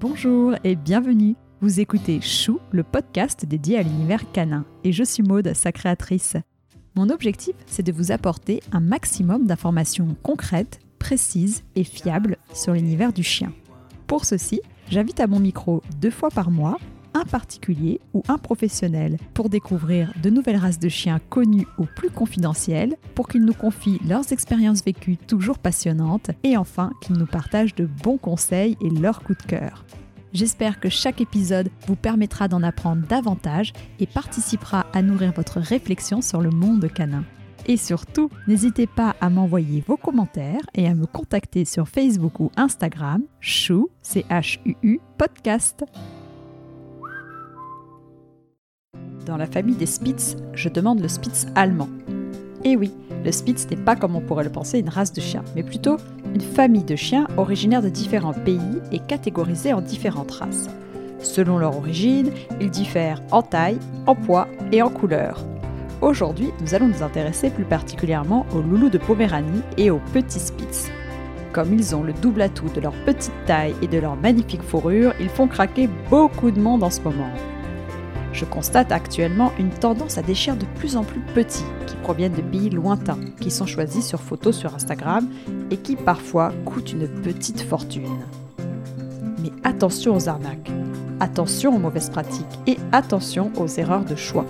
[0.00, 1.36] Bonjour et bienvenue.
[1.60, 6.36] Vous écoutez Chou, le podcast dédié à l'univers canin, et je suis Maude, sa créatrice.
[6.96, 13.12] Mon objectif, c'est de vous apporter un maximum d'informations concrètes, précises et fiables sur l'univers
[13.12, 13.52] du chien.
[14.06, 14.60] Pour ceci,
[14.90, 16.78] j'invite à mon micro deux fois par mois
[17.20, 22.10] un particulier ou un professionnel pour découvrir de nouvelles races de chiens connues ou plus
[22.10, 27.74] confidentielles, pour qu'ils nous confient leurs expériences vécues toujours passionnantes et enfin qu'ils nous partagent
[27.74, 29.84] de bons conseils et leurs coups de cœur.
[30.32, 36.22] J'espère que chaque épisode vous permettra d'en apprendre davantage et participera à nourrir votre réflexion
[36.22, 37.24] sur le monde canin.
[37.66, 42.50] Et surtout, n'hésitez pas à m'envoyer vos commentaires et à me contacter sur Facebook ou
[42.56, 45.84] Instagram, chou, C-H-U-U, podcast.
[49.30, 51.88] Dans la famille des Spitz, je demande le Spitz allemand.
[52.64, 52.90] Et oui,
[53.24, 55.98] le Spitz n'est pas comme on pourrait le penser une race de chiens, mais plutôt
[56.34, 58.58] une famille de chiens originaires de différents pays
[58.90, 60.68] et catégorisés en différentes races.
[61.20, 65.44] Selon leur origine, ils diffèrent en taille, en poids et en couleur.
[66.00, 70.90] Aujourd'hui, nous allons nous intéresser plus particulièrement aux loulous de Poméranie et aux petits Spitz.
[71.52, 75.12] Comme ils ont le double atout de leur petite taille et de leur magnifique fourrure,
[75.20, 77.30] ils font craquer beaucoup de monde en ce moment.
[78.32, 82.34] Je constate actuellement une tendance à des chiens de plus en plus petits, qui proviennent
[82.34, 85.28] de pays lointains, qui sont choisis sur photos sur Instagram
[85.70, 88.24] et qui parfois coûtent une petite fortune.
[89.42, 90.70] Mais attention aux arnaques,
[91.18, 94.46] attention aux mauvaises pratiques et attention aux erreurs de choix.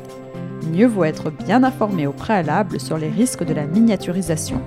[0.73, 4.61] Mieux vaut être bien informé au préalable sur les risques de la miniaturisation.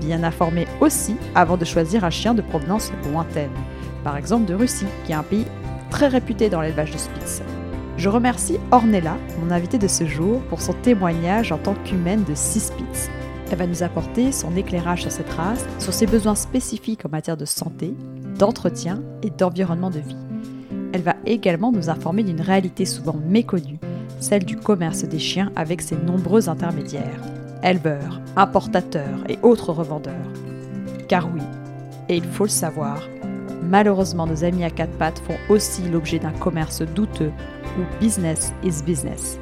[0.00, 3.50] Bien informé aussi avant de choisir un chien de provenance lointaine,
[4.02, 5.46] par exemple de Russie, qui est un pays
[5.90, 7.42] très réputé dans l'élevage de Spitz.
[7.96, 12.34] Je remercie Ornella, mon invitée de ce jour, pour son témoignage en tant qu'humaine de
[12.34, 13.08] Spitz.
[13.50, 17.38] Elle va nous apporter son éclairage sur cette race, sur ses besoins spécifiques en matière
[17.38, 17.94] de santé,
[18.38, 20.16] d'entretien et d'environnement de vie.
[20.92, 23.78] Elle va également nous informer d'une réalité souvent méconnue,
[24.20, 27.22] celle du commerce des chiens avec ses nombreux intermédiaires,
[27.62, 30.14] éleveurs, importateurs et autres revendeurs.
[31.08, 31.42] Car oui,
[32.10, 33.00] et il faut le savoir,
[33.66, 37.32] malheureusement nos amis à quatre pattes font aussi l'objet d'un commerce douteux
[38.00, 39.38] business is business.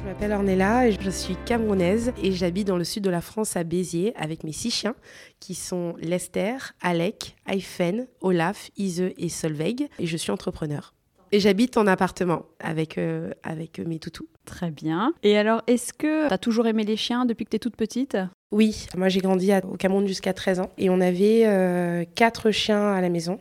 [0.00, 3.64] Je m'appelle Ornella je suis camerounaise et j'habite dans le sud de la France à
[3.64, 4.94] Béziers avec mes six chiens
[5.40, 10.94] qui sont Lester, Alec, Aifen, Olaf, Ise et Solveig et je suis entrepreneur.
[11.30, 14.28] Et j'habite en appartement avec, euh, avec mes toutous.
[14.48, 15.12] Très bien.
[15.22, 17.76] Et alors, est-ce que tu as toujours aimé les chiens depuis que tu es toute
[17.76, 18.16] petite?
[18.50, 22.94] Oui, moi j'ai grandi au Cameroun jusqu'à 13 ans et on avait euh, quatre chiens
[22.94, 23.38] à la maison.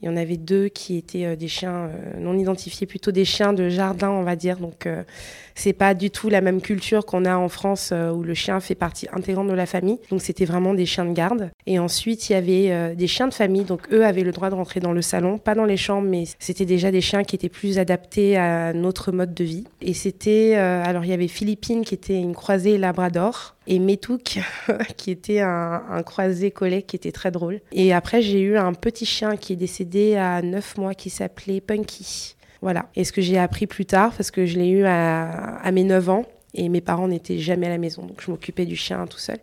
[0.00, 3.24] Il y en avait deux qui étaient euh, des chiens euh, non identifiés, plutôt des
[3.24, 4.58] chiens de jardin, on va dire.
[4.58, 5.02] Donc, euh,
[5.56, 8.76] c'est pas du tout la même culture qu'on a en France où le chien fait
[8.76, 9.98] partie intégrante de la famille.
[10.08, 11.50] Donc, c'était vraiment des chiens de garde.
[11.66, 13.64] Et ensuite, il y avait des chiens de famille.
[13.64, 16.24] Donc, eux avaient le droit de rentrer dans le salon, pas dans les chambres, mais
[16.38, 19.64] c'était déjà des chiens qui étaient plus adaptés à notre mode de vie.
[19.82, 24.40] Et c'était, alors, il y avait Philippine qui était une croisée Labrador et Metouk,
[24.96, 27.60] qui était un, croisé collet qui était très drôle.
[27.70, 31.60] Et après, j'ai eu un petit chien qui est décédé à 9 mois qui s'appelait
[31.60, 32.34] Punky.
[32.62, 32.86] Voilà.
[32.96, 35.84] Et ce que j'ai appris plus tard, parce que je l'ai eu à, à mes
[35.84, 36.24] 9 ans,
[36.54, 39.38] et mes parents n'étaient jamais à la maison, donc je m'occupais du chien tout seul,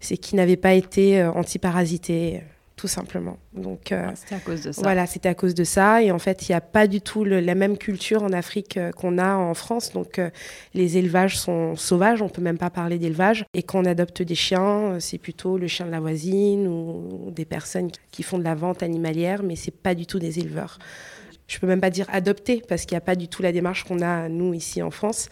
[0.00, 2.42] c'est qu'il n'avait pas été euh, antiparasité
[2.84, 3.38] tout simplement.
[3.54, 4.82] Donc euh, ah, c'était à cause de ça.
[4.82, 6.02] Voilà, c'était à cause de ça.
[6.02, 8.90] Et en fait, il n'y a pas du tout la même culture en Afrique euh,
[8.92, 9.94] qu'on a en France.
[9.94, 10.28] Donc euh,
[10.74, 12.20] les élevages sont sauvages.
[12.20, 13.46] On peut même pas parler d'élevage.
[13.54, 17.46] Et quand on adopte des chiens, c'est plutôt le chien de la voisine ou des
[17.46, 20.78] personnes qui font de la vente animalière, mais c'est pas du tout des éleveurs
[21.46, 23.84] je peux même pas dire adopter parce qu'il n'y a pas du tout la démarche
[23.84, 25.28] qu'on a nous ici en France.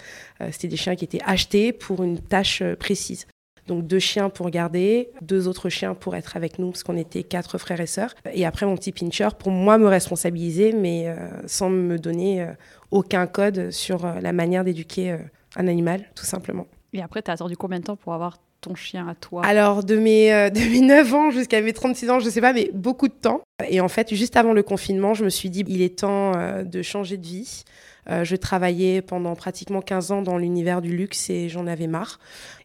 [0.50, 3.26] C'était des chiens qui étaient achetés pour une tâche précise.
[3.66, 7.22] Donc deux chiens pour garder, deux autres chiens pour être avec nous parce qu'on était
[7.22, 8.14] quatre frères et sœurs.
[8.32, 12.52] Et après mon petit pincher pour moi me responsabiliser mais euh, sans me donner euh,
[12.90, 15.16] aucun code sur euh, la manière d'éduquer
[15.56, 16.66] un animal tout simplement.
[16.92, 19.44] Et après tu as attendu combien de temps pour avoir ton chien à toi?
[19.44, 22.52] Alors, de mes, de mes 9 ans jusqu'à mes 36 ans, je ne sais pas,
[22.52, 23.40] mais beaucoup de temps.
[23.68, 26.30] Et en fait, juste avant le confinement, je me suis dit, il est temps
[26.62, 27.64] de changer de vie.
[28.10, 32.18] Euh, je travaillais pendant pratiquement 15 ans dans l'univers du luxe et j'en avais marre.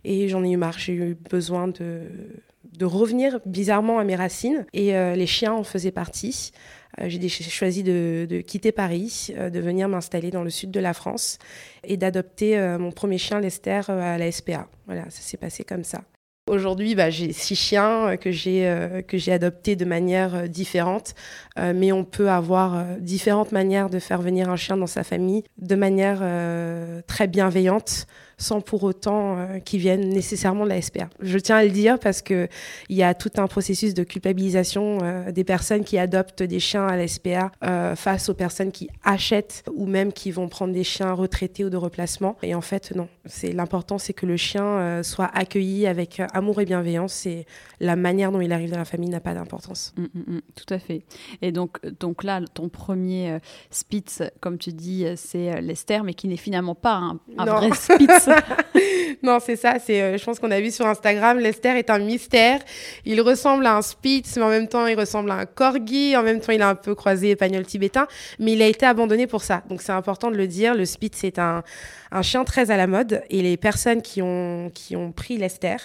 [0.04, 0.80] Et j'en ai eu marre.
[0.80, 2.02] J'ai eu besoin de,
[2.74, 4.66] de revenir bizarrement à mes racines.
[4.74, 6.52] Et euh, les chiens en faisaient partie.
[7.00, 10.94] Euh, j'ai choisi de, de, quitter Paris, de venir m'installer dans le sud de la
[10.94, 11.38] France
[11.84, 14.68] et d'adopter mon premier chien, Lester, à la SPA.
[14.88, 16.04] Voilà, ça s'est passé comme ça.
[16.48, 20.48] Aujourd'hui, bah, j'ai six chiens euh, que j'ai euh, que j'ai adoptés de manière euh,
[20.48, 21.14] différente,
[21.58, 25.76] mais on peut avoir différentes manières de faire venir un chien dans sa famille de
[25.76, 26.22] manière
[27.08, 28.06] très bienveillante,
[28.40, 31.10] sans pour autant euh, qu'ils viennent nécessairement de la SPA.
[31.22, 32.48] Je tiens à le dire parce qu'il
[32.90, 36.96] y a tout un processus de culpabilisation euh, des personnes qui adoptent des chiens à
[36.96, 37.52] la SPA
[37.96, 41.78] face aux personnes qui achètent ou même qui vont prendre des chiens retraités ou de
[41.78, 42.38] replacement.
[42.44, 43.08] Et en fait, non.
[43.26, 47.26] C'est l'important, c'est que le chien soit accueilli avec amour et bienveillance.
[47.26, 47.46] Et
[47.80, 49.94] la manière dont il arrive dans la famille n'a pas d'importance.
[49.98, 50.42] Mmh, mmh, mmh.
[50.56, 51.04] tout à fait.
[51.42, 53.40] Et donc, donc là, ton premier
[53.72, 58.27] Spitz, comme tu dis, c'est Lester, mais qui n'est finalement pas un, un vrai Spitz.
[59.24, 59.76] non, c'est ça.
[59.80, 62.60] C'est, euh, je pense qu'on a vu sur Instagram, Lester est un mystère.
[63.06, 66.16] Il ressemble à un Spitz, mais en même temps, il ressemble à un Corgi.
[66.16, 68.08] En même temps, il a un peu croisé espagnol tibétain,
[68.40, 69.64] mais il a été abandonné pour ça.
[69.70, 70.76] Donc, c'est important de le dire.
[70.76, 71.64] Le Spitz est un,
[72.12, 75.78] un chien très à la mode et les personnes qui ont, qui ont pris Lester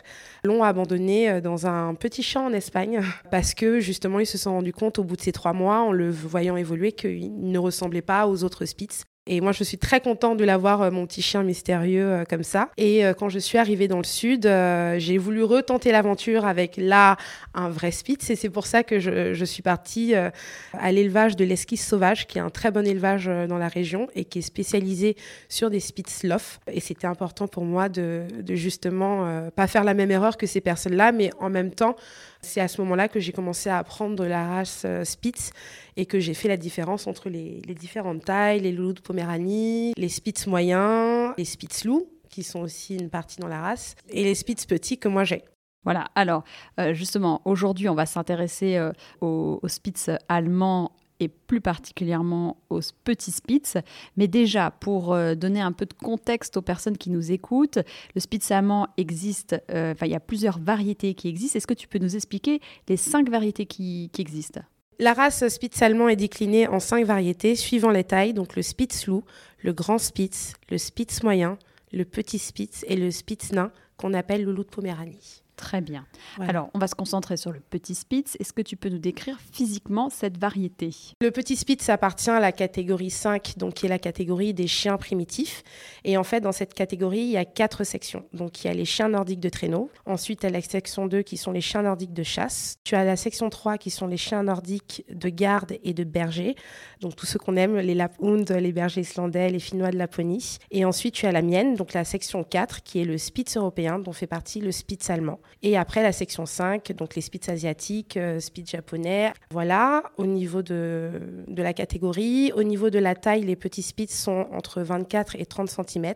[0.44, 4.52] l'ont abandonné euh, dans un petit champ en Espagne parce que justement ils se sont
[4.52, 8.02] rendus compte au bout de ces trois mois en le voyant évoluer qu'il ne ressemblait
[8.02, 11.22] pas aux autres Spitz et moi, je suis très contente de l'avoir, euh, mon petit
[11.22, 12.70] chien mystérieux euh, comme ça.
[12.76, 17.16] Et euh, quand je suis arrivée dans le sud, j'ai voulu retenter l'aventure avec là
[17.54, 18.30] un vrai Spitz.
[18.30, 22.40] Et c'est pour ça que je, suis partie à l'élevage de l'esquisse sauvage, qui est
[22.40, 25.16] un très bon élevage dans la région et qui est spécialisé
[25.48, 26.60] sur des Spitz Lof.
[26.70, 30.60] Et c'était important pour moi de, de justement pas faire la même erreur que ces
[30.60, 31.96] personnes-là, mais en même temps
[32.40, 35.52] c'est à ce moment-là que j'ai commencé à apprendre la race Spitz
[35.96, 40.08] et que j'ai fait la différence entre les, différentes tailles, les loulous de Poméranie, les
[40.08, 44.34] Spitz moyens, les Spitz loups, qui sont aussi une partie dans la race, et les
[44.34, 45.42] Spitz petits que moi j'ai.
[45.84, 46.44] Voilà, alors
[46.78, 53.32] euh, justement, aujourd'hui, on va s'intéresser euh, aux, Spitz allemands et plus particulièrement aux petits
[53.32, 53.76] Spitz.
[54.16, 57.78] Mais déjà, pour euh, donner un peu de contexte aux personnes qui nous écoutent,
[58.14, 61.56] le Spitz allemand existe, enfin il y a plusieurs variétés qui existent.
[61.56, 64.60] Est-ce que tu peux nous expliquer les cinq variétés qui, existent?
[65.02, 69.08] La race Spitz allemand est déclinée en cinq variétés suivant les tailles, donc le Spitz
[69.08, 69.24] loup,
[69.58, 71.58] le grand Spitz, le Spitz moyen,
[71.92, 75.41] le petit Spitz et le Spitz nain qu'on appelle le loup de Poméranie.
[75.56, 76.06] Très bien.
[76.40, 78.36] Alors, on va se concentrer sur le petit Spitz.
[78.40, 80.90] Est-ce que tu peux nous décrire physiquement cette variété?
[81.20, 84.96] Le petit Spitz appartient à la catégorie 5, donc qui est la catégorie des chiens
[84.96, 85.62] primitifs.
[86.04, 88.24] Et en fait, dans cette catégorie, il y a quatre sections.
[88.32, 89.90] Donc, il y a les chiens nordiques de traîneau.
[90.06, 92.76] Ensuite, il y a la section 2 qui sont les chiens nordiques de chasse.
[92.82, 96.56] Tu as la section 3 qui sont les chiens nordiques de garde et de berger.
[97.00, 100.58] Donc, tous ceux qu'on aime, les Laphound, les bergers islandais, les Finnois de Laponie.
[100.70, 103.98] Et ensuite, tu as la mienne, donc la section 4, qui est le Spitz européen,
[103.98, 105.38] dont fait partie le Spitz allemand.
[105.62, 109.32] Et après, la section 5, donc les spits asiatiques, euh, spits japonais.
[109.50, 112.52] Voilà, au niveau de, de, la catégorie.
[112.54, 116.14] Au niveau de la taille, les petits spits sont entre 24 et 30 cm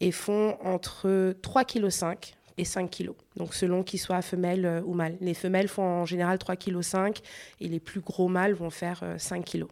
[0.00, 3.10] et font entre 3,5 kg et 5 kg.
[3.36, 5.16] Donc selon qu'ils soient femelles euh, ou mâles.
[5.20, 7.20] Les femelles font en général 3,5 kg
[7.60, 9.66] et les plus gros mâles vont faire 5 euh, kg.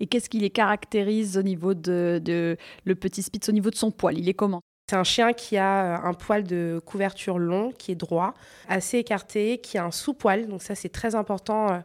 [0.00, 3.76] Et qu'est-ce qui les caractérise au niveau de, de, le petit spitz, au niveau de
[3.76, 4.18] son poil?
[4.18, 4.60] Il est comment?
[4.88, 8.34] C'est un chien qui a euh, un poil de couverture long, qui est droit,
[8.68, 10.46] assez écarté, qui a un sous-poil.
[10.46, 11.78] Donc ça, c'est très important euh,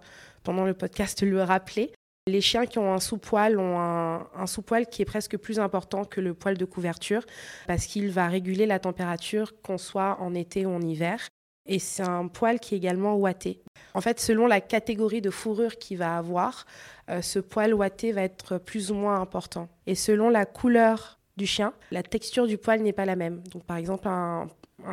[0.44, 1.94] pendant le podcast de le rappeler.
[2.28, 6.22] Les chiens qui ont un sous-poil ont un, sous-poil qui est presque plus important que
[6.22, 7.24] le poil de couverture
[7.66, 11.28] parce qu'il va réguler la température qu'on soit en été ou en hiver.
[11.66, 13.62] Et c'est un poil qui est également ouaté.
[13.94, 16.66] En fait, selon la catégorie de fourrure qu'il va avoir,
[17.10, 19.70] euh, ce poil ouaté va être plus ou moins important.
[19.88, 23.42] Et selon la couleur du chien, la texture du poil n'est pas la même.
[23.52, 24.48] Donc par exemple, un,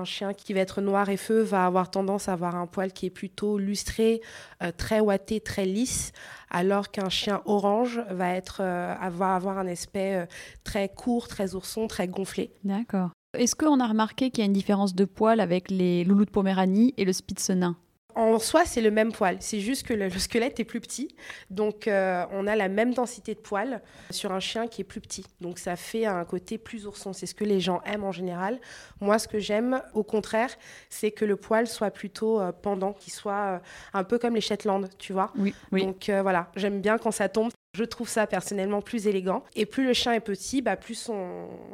[0.04, 3.06] chien qui va être noir et feu va avoir tendance à avoir un poil qui
[3.06, 4.20] est plutôt lustré,
[4.62, 6.12] euh, très ouaté, très lisse,
[6.50, 10.26] alors qu'un chien orange va euh, avoir, un aspect euh,
[10.64, 12.50] très court, très ourson, très gonflé.
[12.64, 13.10] D'accord.
[13.34, 16.30] Est-ce qu'on a remarqué qu'il y a une différence de poil avec les loulous de
[16.30, 17.76] Poméranie et le Spitz nain
[18.16, 19.36] en soi, c'est le même poil.
[19.40, 21.14] C'est juste que le, squelette est plus petit.
[21.50, 25.02] Donc, euh, on a la même densité de poils sur un chien qui est plus
[25.02, 25.26] petit.
[25.42, 27.12] Donc, ça fait un côté plus ourson.
[27.12, 28.58] C'est ce que les gens aiment en général.
[29.02, 30.50] Moi, ce que j'aime, au contraire,
[30.88, 33.58] c'est que le poil soit plutôt euh, pendant, qu'il soit euh,
[33.92, 35.30] un peu comme les Shetland, tu vois.
[35.36, 35.84] Oui, oui.
[35.84, 37.50] Donc, voilà, j'aime bien quand ça tombe.
[37.74, 39.44] Je trouve ça personnellement plus élégant.
[39.54, 41.10] Et plus le chien est petit, bah, plus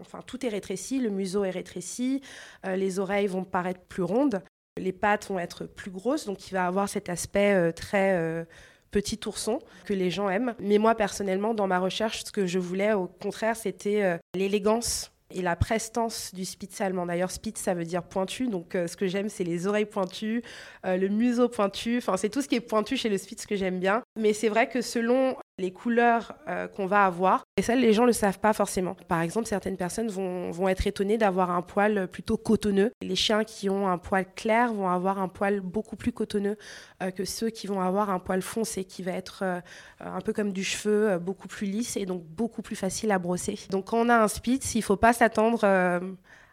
[0.00, 2.20] enfin, tout est rétréci, le museau est rétréci,
[2.64, 4.42] les oreilles vont paraître plus rondes.
[4.81, 8.45] Les pattes vont être plus grosses, donc il va avoir cet aspect euh, très euh,
[8.91, 10.55] petit ourson que les gens aiment.
[10.61, 15.12] Mais moi, personnellement, dans ma recherche, ce que je voulais, au contraire, c'était euh, l'élégance
[15.31, 17.05] et la prestance du Spitz allemand.
[17.05, 18.49] D'ailleurs, Spitz, ça veut dire pointu.
[18.49, 20.43] Donc, ce que j'aime, c'est les oreilles pointues,
[20.85, 21.97] le museau pointu.
[21.97, 24.01] Enfin, c'est tout ce qui est pointu chez le Spitz que j'aime bien.
[24.21, 27.45] Mais c'est vrai que selon les couleurs euh, qu'on va avoir.
[27.57, 28.95] Et ça, les gens ne le savent pas forcément.
[29.09, 32.90] Par exemple, certaines personnes vont, vont être étonnées d'avoir un poil plutôt cotonneux.
[33.00, 36.57] Les chiens qui ont un poil clair vont avoir un poil beaucoup plus cotonneux
[37.02, 39.61] euh, que ceux qui vont avoir un poil foncé, qui va être euh,
[40.00, 43.59] un peu comme du cheveu, beaucoup plus lisse et donc beaucoup plus facile à brosser.
[43.71, 45.64] Donc quand on a un Spitz, il ne faut pas s'attendre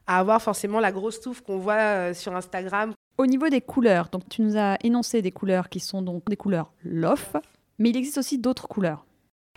[0.09, 2.93] à avoir forcément la grosse touffe qu'on voit euh, sur Instagram.
[3.19, 6.37] Au niveau des couleurs, donc tu nous as énoncé des couleurs qui sont donc des
[6.37, 7.35] couleurs LOF,
[7.77, 9.05] mais il existe aussi d'autres couleurs.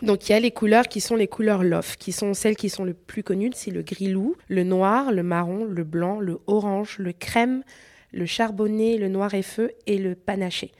[0.03, 2.69] Donc il y a les couleurs qui sont les couleurs LOF, qui sont celles qui
[2.69, 6.41] sont les plus connues, c'est le gris loup, le noir, le marron, le blanc, le
[6.49, 7.63] orange, le crème,
[8.11, 10.73] le charbonné, le noir et feu et le panaché.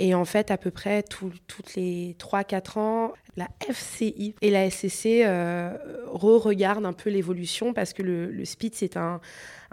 [0.00, 5.24] Et en fait, à peu près toutes les 3-4 ans, la FCI et la SCC
[5.26, 5.76] euh,
[6.06, 9.20] re-regardent un peu l'évolution parce que le, Spitz est un,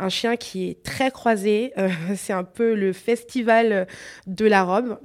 [0.10, 1.72] chien qui est très croisé.
[1.78, 3.88] Euh, c'est un peu le festival
[4.28, 5.00] de la robe.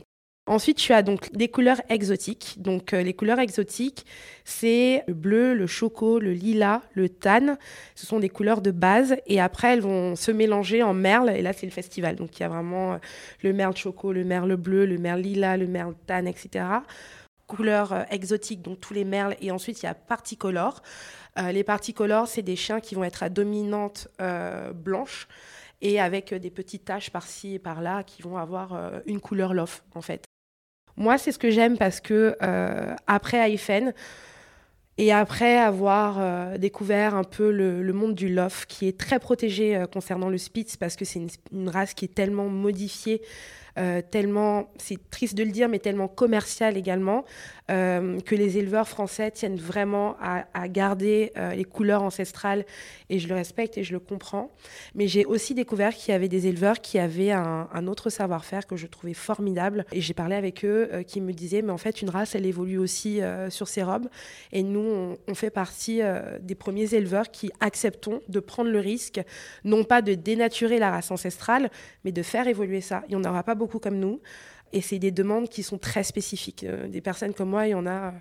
[0.48, 2.56] Ensuite, tu as donc des couleurs exotiques.
[2.58, 4.04] Donc, euh, les couleurs exotiques,
[4.44, 7.56] c'est le bleu, le choco, le lilas, le tan.
[7.94, 9.14] Ce sont des couleurs de base.
[9.26, 11.30] Et après, elles vont se mélanger en merle.
[11.30, 12.16] Et là, c'est le festival.
[12.16, 12.98] Donc, il y a vraiment euh,
[13.44, 16.64] le merle choco, le merle bleu, le merle lilas, le merle tan, etc.
[17.46, 19.36] Couleurs euh, exotiques, donc tous les merles.
[19.40, 20.82] Et ensuite, il y a particolores.
[21.52, 24.08] les particolores, c'est des chiens qui vont être à dominante
[24.74, 25.28] blanche
[25.80, 30.02] et avec des petites taches par-ci et par-là qui vont avoir une couleur lof en
[30.02, 30.24] fait.
[30.96, 33.94] Moi, c'est ce que j'aime parce que euh, après Aifen
[34.98, 39.74] et après avoir euh, découvert un peu le, monde du lof, qui est très protégé
[39.74, 41.20] euh, concernant le Spitz parce que c'est
[41.52, 43.22] une, race qui est tellement modifiée
[44.10, 47.24] tellement, c'est triste de le dire, mais tellement commercial également,
[47.70, 52.64] euh, que les éleveurs français tiennent vraiment à, garder euh, les couleurs ancestrales.
[53.08, 54.50] Et je le respecte et je le comprends.
[54.94, 58.76] Mais j'ai aussi découvert qu'il y avait des éleveurs qui avaient un, autre savoir-faire que
[58.76, 59.84] je trouvais formidable.
[59.92, 62.78] Et j'ai parlé avec eux qui me disaient, mais en fait, une race, elle évolue
[62.78, 64.08] aussi sur ses robes.
[64.52, 66.00] Et nous, on, on fait partie
[66.40, 69.20] des premiers éleveurs qui acceptons de prendre le risque,
[69.64, 71.70] non pas de dénaturer la race ancestrale,
[72.04, 73.02] mais de faire évoluer ça.
[73.08, 74.20] Il n'y en aura pas beaucoup comme nous.
[74.72, 76.64] Et c'est des demandes qui sont très spécifiques.
[76.64, 78.14] Euh, des personnes comme moi, il y en a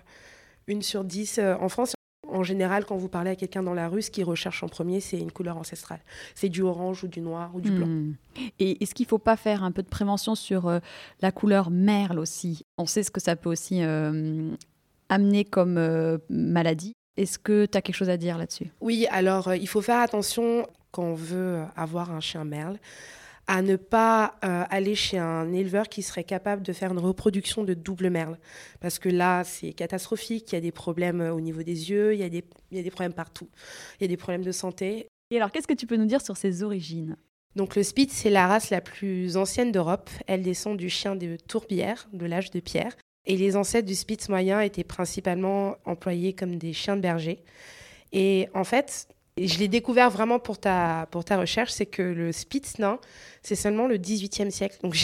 [0.66, 1.94] une sur dix euh, en France.
[2.28, 5.00] En général, quand vous parlez à quelqu'un dans la rue, ce qu'il recherche en premier,
[5.00, 6.00] c'est une couleur ancestrale.
[6.34, 7.86] C'est du orange ou du noir ou du blanc.
[7.86, 8.14] Hmm.
[8.58, 10.78] Et est-ce qu'il ne faut pas faire un peu de prévention sur euh,
[11.20, 12.64] la couleur merle aussi?
[12.78, 13.82] On sait ce que ça peut aussi
[15.08, 16.94] amener comme maladie.
[17.18, 18.70] Est-ce que tu as quelque chose à dire là-dessus?
[18.80, 22.78] Oui, alors il faut faire attention quand on veut avoir un chien merle
[23.46, 27.64] à ne pas euh, aller chez un éleveur qui serait capable de faire une reproduction
[27.64, 28.38] de double merle.
[28.80, 30.52] Parce que là, c'est catastrophique.
[30.52, 32.76] Il y a des problèmes euh, au niveau des yeux, il y, a des, il
[32.76, 33.48] y a des problèmes partout.
[33.98, 35.08] Il y a des problèmes de santé.
[35.30, 37.16] Et alors, qu'est-ce que tu peux nous dire sur ses origines?
[37.56, 40.08] Donc le Spitz, c'est la race la plus ancienne d'Europe.
[40.26, 42.96] Elle descend du chien de Tourbière, de l'âge de pierre.
[43.26, 47.44] Et les ancêtres du Spitz moyen étaient principalement employés comme des chiens de berger.
[48.12, 49.08] Et en fait,
[49.38, 52.98] je l'ai découvert vraiment pour ta, pour ta recherche, c'est que le Spitz nain,
[53.42, 54.76] c'est seulement le 18e siècle.
[54.82, 54.94] Donc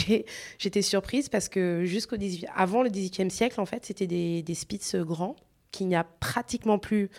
[0.59, 2.15] j'étais surprise parce que jusqu'au
[2.55, 5.35] avant le 18e siècle, en fait, c'était des, des Spitz grands
[5.71, 7.09] qu'il n'y a pratiquement plus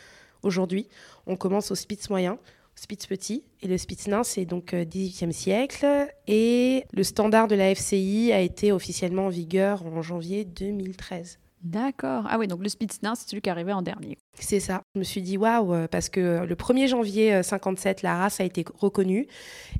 [0.42, 0.86] aujourd'hui.
[1.26, 5.28] On commence au Spitz moyen, au Spitz petit, et le Spitz nain, c'est donc 18e
[5.28, 5.86] euh, siècle.
[6.28, 11.38] Et le standard de la FCI a été officiellement en vigueur en janvier 2013.
[11.62, 12.24] D'accord.
[12.28, 14.16] Ah oui, donc le Spitznaz, c'est celui qui est arrivé en dernier.
[14.34, 14.82] C'est ça.
[14.94, 18.40] Je me suis dit waouh, euh, parce que le 1er janvier 57, euh, la race
[18.40, 19.26] a été reconnue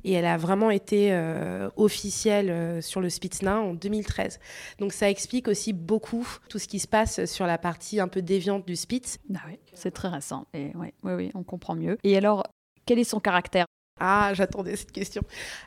[0.03, 4.39] et elle a vraiment été euh, officielle sur le Spitznaz en 2013.
[4.79, 8.21] Donc ça explique aussi beaucoup tout ce qui se passe sur la partie un peu
[8.21, 9.17] déviante du Spitz.
[9.33, 10.45] Ah oui, c'est très récent.
[10.53, 11.97] Et oui, oui, oui, on comprend mieux.
[12.03, 12.45] Et alors,
[12.85, 13.65] quel est son caractère?
[14.03, 15.21] Ah, j'attendais cette question.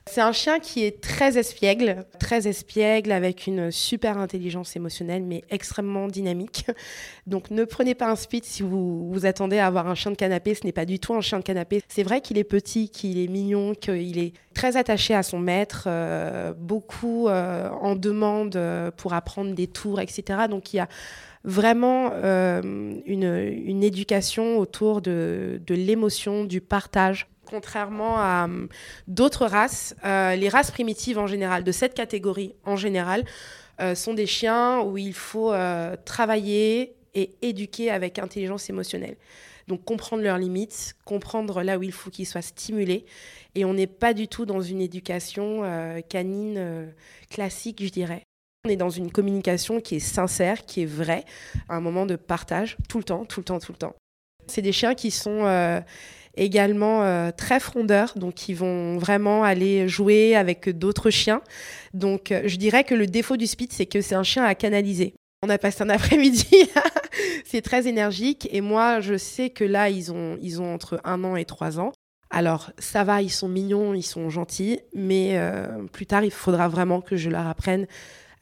[0.07, 5.45] C'est un chien qui est très espiègle, très espiègle, avec une super intelligence émotionnelle, mais
[5.51, 6.67] extrêmement dynamique.
[7.29, 10.17] Donc ne prenez pas un spitz si vous vous attendez à avoir un chien de
[10.17, 10.57] canapé.
[10.57, 11.81] Ce n'est pas du tout un chien de canapé.
[11.87, 15.85] C'est vrai qu'il est petit, qu'il est mignon, qu'il est très attaché à son maître,
[15.87, 20.47] euh, beaucoup euh, en demande euh, pour apprendre des tours, etc.
[20.51, 20.89] Donc il y a
[21.45, 28.69] vraiment une, une, éducation autour de, de l'émotion, du partage contrairement à hum,
[29.07, 33.25] d'autres races, euh, les races primitives en général, de cette catégorie en général,
[33.81, 39.17] euh, sont des chiens où il faut euh, travailler et éduquer avec intelligence émotionnelle.
[39.67, 43.07] Donc comprendre leurs limites, comprendre là où il faut qu'ils soient stimulés.
[43.55, 45.63] Et on n'est pas du tout dans une éducation
[46.11, 46.93] canine
[47.31, 48.25] classique, je dirais.
[48.67, 51.25] On est dans une communication qui est sincère, qui est vraie,
[51.71, 53.95] un moment de partage, tout le temps, tout le temps, tout le temps.
[54.49, 55.47] C'est des chiens qui sont
[56.37, 61.43] également euh, très frondeurs, donc ils vont vraiment aller jouer avec d'autres chiens.
[61.93, 64.55] Donc euh, je dirais que le défaut du Spitz, c'est que c'est un chien à
[64.55, 65.15] canaliser.
[65.43, 66.69] On a passé un après-midi,
[67.45, 71.23] c'est très énergique et moi je sais que là ils ont, ils ont entre un
[71.25, 71.93] an et trois ans.
[72.31, 76.69] Alors ça va, ils sont mignons, ils sont gentils, mais euh, plus tard il faudra
[76.69, 77.87] vraiment que je leur apprenne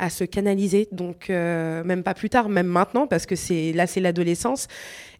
[0.03, 0.89] à se canaliser.
[0.93, 4.69] Donc, même pas plus tard, même maintenant, parce que c'est là, c'est l'adolescence.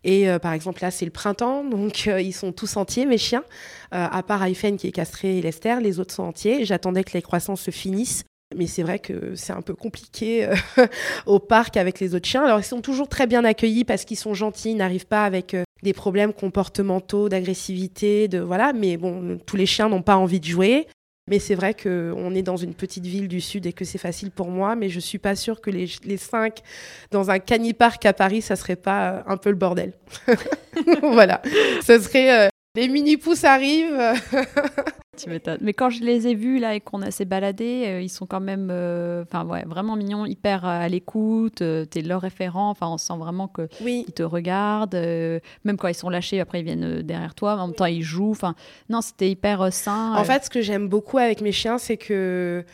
[0.05, 3.45] Et par exemple, là, c'est le printemps, donc ils sont tous entiers, mes chiens,
[3.91, 6.65] à part Ayfen qui est castré et Lester, les autres sont entiers.
[6.65, 8.25] J'attendais que les croissances se finissent
[8.57, 10.55] mais c'est vrai que c'est un peu compliqué euh,
[11.27, 12.45] au parc avec les autres chiens.
[12.45, 15.55] Alors, ils sont toujours très bien accueillis parce qu'ils sont gentils, ils n'arrivent pas avec
[15.55, 18.73] euh, des problèmes comportementaux, d'agressivité, de voilà.
[18.73, 20.87] Mais bon, tous les chiens n'ont pas envie de jouer.
[21.29, 24.31] Mais c'est vrai qu'on est dans une petite ville du Sud et que c'est facile
[24.31, 26.61] pour moi, mais je suis pas sûre que les, cinq
[27.11, 29.93] dans un canipark à Paris, ça serait pas euh, un peu le bordel.
[31.03, 31.41] voilà,
[31.85, 34.15] ce serait les mini-pousses arrivent.
[35.23, 35.59] tu m'étonnes.
[35.61, 38.27] Mais quand je les ai vus là et qu'on a s'est baladé, euh, ils sont
[38.27, 41.63] quand même euh, ouais, vraiment mignons, hyper à l'écoute.
[41.63, 42.71] Euh, tu es leur référent.
[42.71, 44.07] Enfin, on sent vraiment qu'ils oui.
[44.15, 44.95] te regardent.
[44.95, 47.57] même quand ils sont lâchés, après ils viennent derrière toi.
[47.57, 48.31] En même temps, ils jouent.
[48.31, 48.55] Enfin,
[48.89, 50.15] non, c'était hyper sain.
[50.17, 52.65] En fait, ce que j'aime beaucoup avec mes chiens, c'est que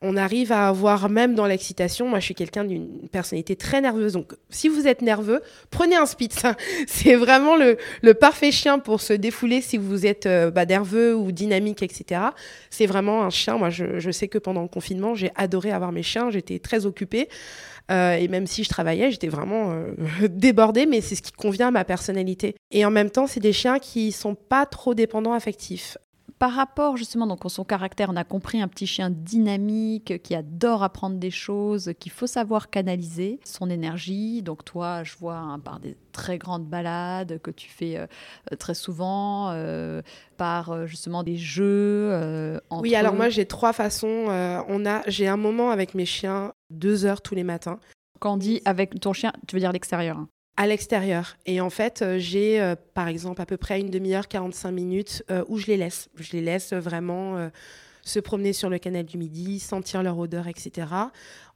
[0.00, 4.12] on arrive à avoir, même dans l'excitation, moi je suis quelqu'un d'une personnalité très nerveuse,
[4.12, 6.42] donc si vous êtes nerveux, prenez un Spitz.
[6.86, 7.76] C'est vraiment le,
[8.14, 12.20] parfait chien pour se défouler si vous êtes euh, bah, nerveux ou dynamique, etc.
[12.70, 13.58] C'est vraiment un chien.
[13.58, 17.28] Moi je, sais que pendant le confinement, j'ai adoré avoir mes chiens, j'étais très occupée.
[17.90, 21.68] Euh, et même si je travaillais, j'étais vraiment euh, débordée, mais c'est ce qui convient
[21.68, 22.54] à ma personnalité.
[22.70, 25.96] Et en même temps, c'est des chiens qui sont pas trop dépendants affectifs
[26.38, 30.34] par rapport justement donc à son caractère, on a compris un petit chien dynamique qui
[30.34, 34.42] adore apprendre des choses, qu'il faut savoir canaliser son énergie.
[34.42, 38.06] Donc toi, je vois hein, par des très grandes balades que tu fais euh,
[38.58, 40.02] très souvent, euh,
[40.36, 42.58] par euh, justement des jeux.
[42.70, 44.26] oui, alors moi j'ai trois façons.
[44.68, 47.80] on a, j'ai un moment avec mes chiens deux heures tous les matins.
[48.20, 50.28] Quand on dit avec ton chien, tu veux dire l'extérieur hein?
[50.58, 51.36] À l'extérieur.
[51.46, 55.22] Et en fait, euh, j'ai euh, par exemple à peu près une demi-heure, 45 minutes
[55.30, 56.08] euh, où je les laisse.
[56.16, 57.48] Je les laisse vraiment
[58.02, 60.88] se promener sur le canal du Midi, sentir leur odeur, etc.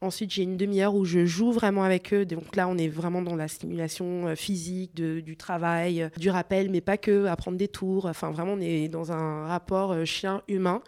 [0.01, 2.25] Ensuite, j'ai une demi-heure où je joue vraiment avec eux.
[2.25, 6.97] Donc là, on est vraiment dans la stimulation physique, du travail, du rappel, mais pas
[6.97, 8.07] que, apprendre des tours.
[8.07, 10.81] Enfin, vraiment, on est dans un rapport chien-humain.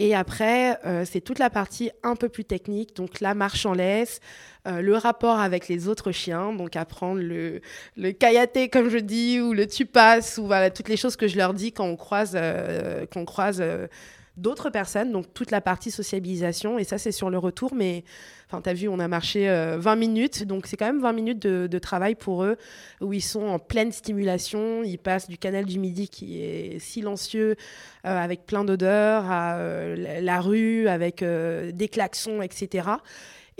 [0.00, 3.72] Et après, euh, c'est toute la partie un peu plus technique, donc la marche en
[3.72, 4.20] laisse,
[4.68, 7.60] euh, le rapport avec les autres chiens, donc apprendre le,
[7.96, 9.88] le kayaté, comme je dis, ou le tu
[10.38, 13.60] ou voilà, toutes les choses que je leur dis quand on croise, euh, qu'on croise
[14.38, 18.04] d'autres personnes, donc toute la partie sociabilisation, et ça c'est sur le retour, mais
[18.46, 21.12] enfin tu as vu, on a marché 20 euh, minutes, donc c'est quand même 20
[21.12, 22.56] minutes de, travail pour eux,
[23.00, 27.56] où ils sont en pleine stimulation, ils passent du canal du Midi qui est silencieux,
[28.04, 32.88] euh, avec plein d'odeurs, à euh, la rue, avec des klaxons, etc.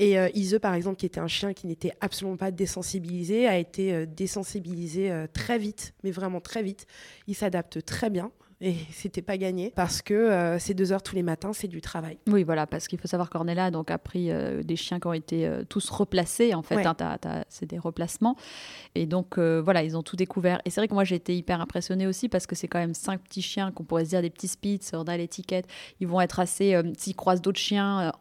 [0.01, 4.07] Et Ise, par exemple, qui était un chien qui n'était absolument pas désensibilisé, a été
[4.07, 6.87] désensibilisé très vite, mais vraiment très vite.
[7.27, 11.15] Il s'adapte très bien et c'était pas gagné parce que euh, ces deux heures tous
[11.15, 12.19] les matins, c'est du travail.
[12.27, 15.13] Oui, voilà, parce qu'il faut savoir qu'Ornella donc, a pris euh, des chiens qui ont
[15.13, 16.97] été euh, tous replacés, en fait, hein,
[17.49, 18.35] c'est des replacements.
[18.97, 20.61] Et donc, voilà, ils ont tout découvert.
[20.65, 22.95] Et c'est vrai que moi, j'ai été hyper impressionnée aussi parce que c'est quand même
[22.95, 25.67] cinq petits chiens qu'on pourrait se dire des petits spitz, on a l'étiquette.
[26.01, 28.13] Ils vont être assez, s'ils croisent d'autres chiens,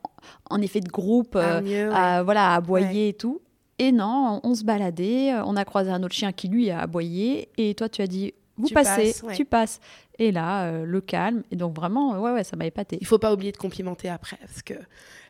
[0.49, 3.41] en effet de groupe, à, voilà, à aboyer et tout.
[3.79, 7.49] Et non, on se baladait, on a croisé un autre chien qui lui a aboyé,
[7.57, 9.79] et toi tu as dit vous passez, tu passes.
[10.19, 11.43] Et là, euh, le calme.
[11.51, 12.97] Et donc vraiment, ouais, ouais, ça m'a épaté.
[12.99, 14.73] Il faut pas oublier de complimenter après, parce que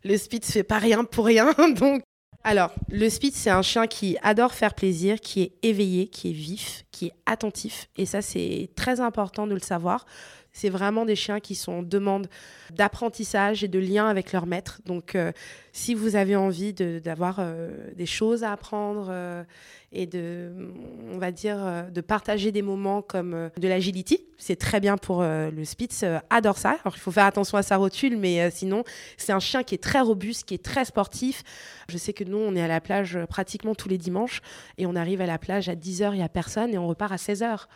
[0.03, 1.53] le Spitz fait pas rien pour rien.
[1.77, 2.03] donc,
[2.43, 6.33] alors, le Spitz, c'est un chien qui adore faire plaisir, qui est éveillé, qui est
[6.33, 7.89] vif, qui est attentif.
[7.97, 10.05] Et ça, c'est très important de le savoir.
[10.57, 12.25] C'est vraiment des chiens qui sont en demande
[12.73, 14.81] d'apprentissage et de lien avec leur maître.
[14.87, 15.31] Donc, euh,
[15.71, 19.43] si vous avez envie d'avoir euh, des choses à apprendre euh,
[19.91, 20.51] et de,
[21.13, 25.63] on va dire, de partager des moments comme de l'agility, c'est très bien pour le
[25.63, 26.03] Spitz.
[26.31, 26.71] adore ça.
[26.83, 28.83] Alors, il faut faire attention à sa rotule, mais sinon,
[29.15, 31.43] c'est un chien qui est très robuste, qui est très sportif.
[31.87, 34.41] Je sais que nous, on est à la plage pratiquement tous les dimanches
[34.79, 37.13] et on arrive à la plage à 10h, il n'y a personne et on repart
[37.13, 37.67] à 16h.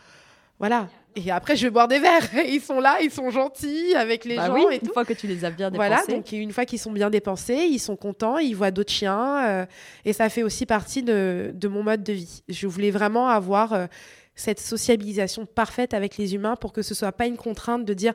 [0.59, 0.89] Voilà.
[1.15, 2.29] Et après, je vais boire des verres.
[2.47, 4.53] Ils sont là, ils sont gentils avec les bah gens.
[4.53, 5.89] Oui, une fois que tu les as bien dépensés.
[5.89, 9.45] Voilà, donc une fois qu'ils sont bien dépensés, ils sont contents, ils voient d'autres chiens.
[9.45, 9.65] Euh,
[10.05, 12.43] et ça fait aussi partie de, mon mode de vie.
[12.47, 13.87] Je voulais vraiment avoir euh,
[14.35, 18.13] cette sociabilisation parfaite avec les humains pour que ce soit pas une contrainte de dire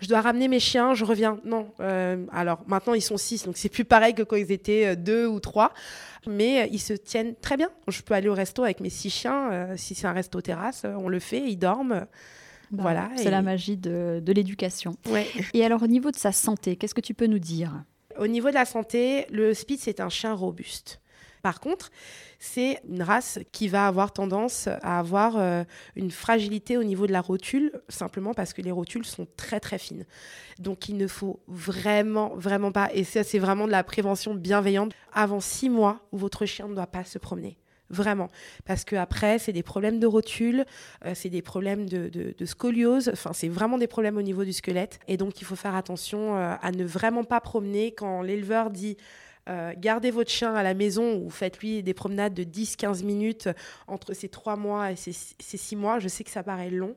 [0.00, 1.38] je dois ramener mes chiens, je reviens.
[1.44, 1.68] Non.
[1.80, 5.26] Euh, alors maintenant, ils sont six, donc c'est plus pareil que quand ils étaient deux
[5.26, 5.72] ou trois
[6.26, 7.70] mais euh, ils se tiennent très bien.
[7.88, 10.82] Je peux aller au resto avec mes six chiens, euh, si c'est un resto terrasse,
[10.84, 12.06] euh, on le fait, ils dorment.
[12.70, 13.10] Bah, voilà.
[13.16, 14.96] C'est la magie de, de l'éducation.
[15.08, 15.26] Ouais.
[15.54, 17.84] Et alors, au niveau de sa santé, qu'est-ce que tu peux nous dire?
[18.18, 21.00] Au niveau de la santé, le Spitz est un chien robuste.
[21.42, 21.90] Par contre,
[22.38, 25.64] c'est une race qui va avoir tendance à avoir euh,
[25.96, 29.78] une fragilité au niveau de la rotule, simplement parce que les rotules sont très très
[29.78, 30.06] fines.
[30.58, 34.92] Donc il ne faut vraiment, vraiment pas, et ça c'est vraiment de la prévention bienveillante,
[35.12, 37.58] avant six mois votre chien ne doit pas se promener
[37.90, 38.28] vraiment.
[38.64, 40.64] Parce que après, c'est des problèmes de rotule,
[41.04, 45.00] euh, c'est des problèmes de, scoliose, enfin, c'est vraiment des problèmes au niveau du squelette.
[45.08, 48.96] Et donc, il faut faire attention euh, à ne vraiment pas promener quand l'éleveur dit
[49.48, 53.48] euh, gardez votre chien à la maison ou faites-lui des promenades de 10-15 minutes
[53.86, 55.98] entre ces 3 mois et ces, 6 mois.
[55.98, 56.94] Je sais que ça paraît long,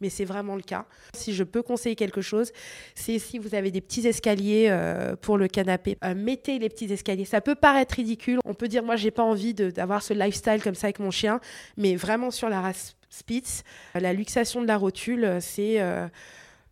[0.00, 0.86] mais c'est vraiment le cas.
[1.14, 2.52] Si je peux conseiller quelque chose,
[2.94, 6.92] c'est si vous avez des petits escaliers euh, pour le canapé, euh, mettez les petits
[6.92, 7.24] escaliers.
[7.24, 8.38] Ça peut paraître ridicule.
[8.44, 11.40] On peut dire, moi, j'ai pas envie d'avoir ce lifestyle comme ça avec mon chien,
[11.76, 13.62] mais vraiment sur la race Spitz,
[13.94, 15.78] la luxation de la rotule, c'est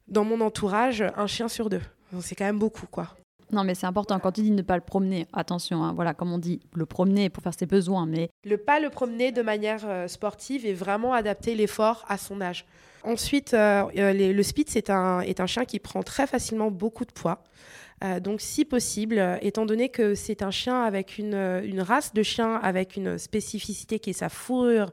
[0.08, 1.82] dans mon entourage un chien sur deux.
[2.22, 3.14] C'est quand même beaucoup, quoi.
[3.52, 4.18] Non, mais c'est important.
[4.20, 7.30] Quand tu dis ne pas le promener, attention, hein, voilà, comme on dit, le promener
[7.30, 8.30] pour faire ses besoins, mais...
[8.44, 12.64] Le pas le promener de manière euh, sportive et vraiment adapter l'effort à son âge.
[13.02, 17.04] Ensuite, euh, euh, le Spitz est un, est un chien qui prend très facilement beaucoup
[17.04, 17.42] de poids.
[18.22, 22.56] donc, si possible, étant donné que c'est un chien avec une, une, race de chien
[22.62, 24.90] avec une spécificité qui est sa fourrure,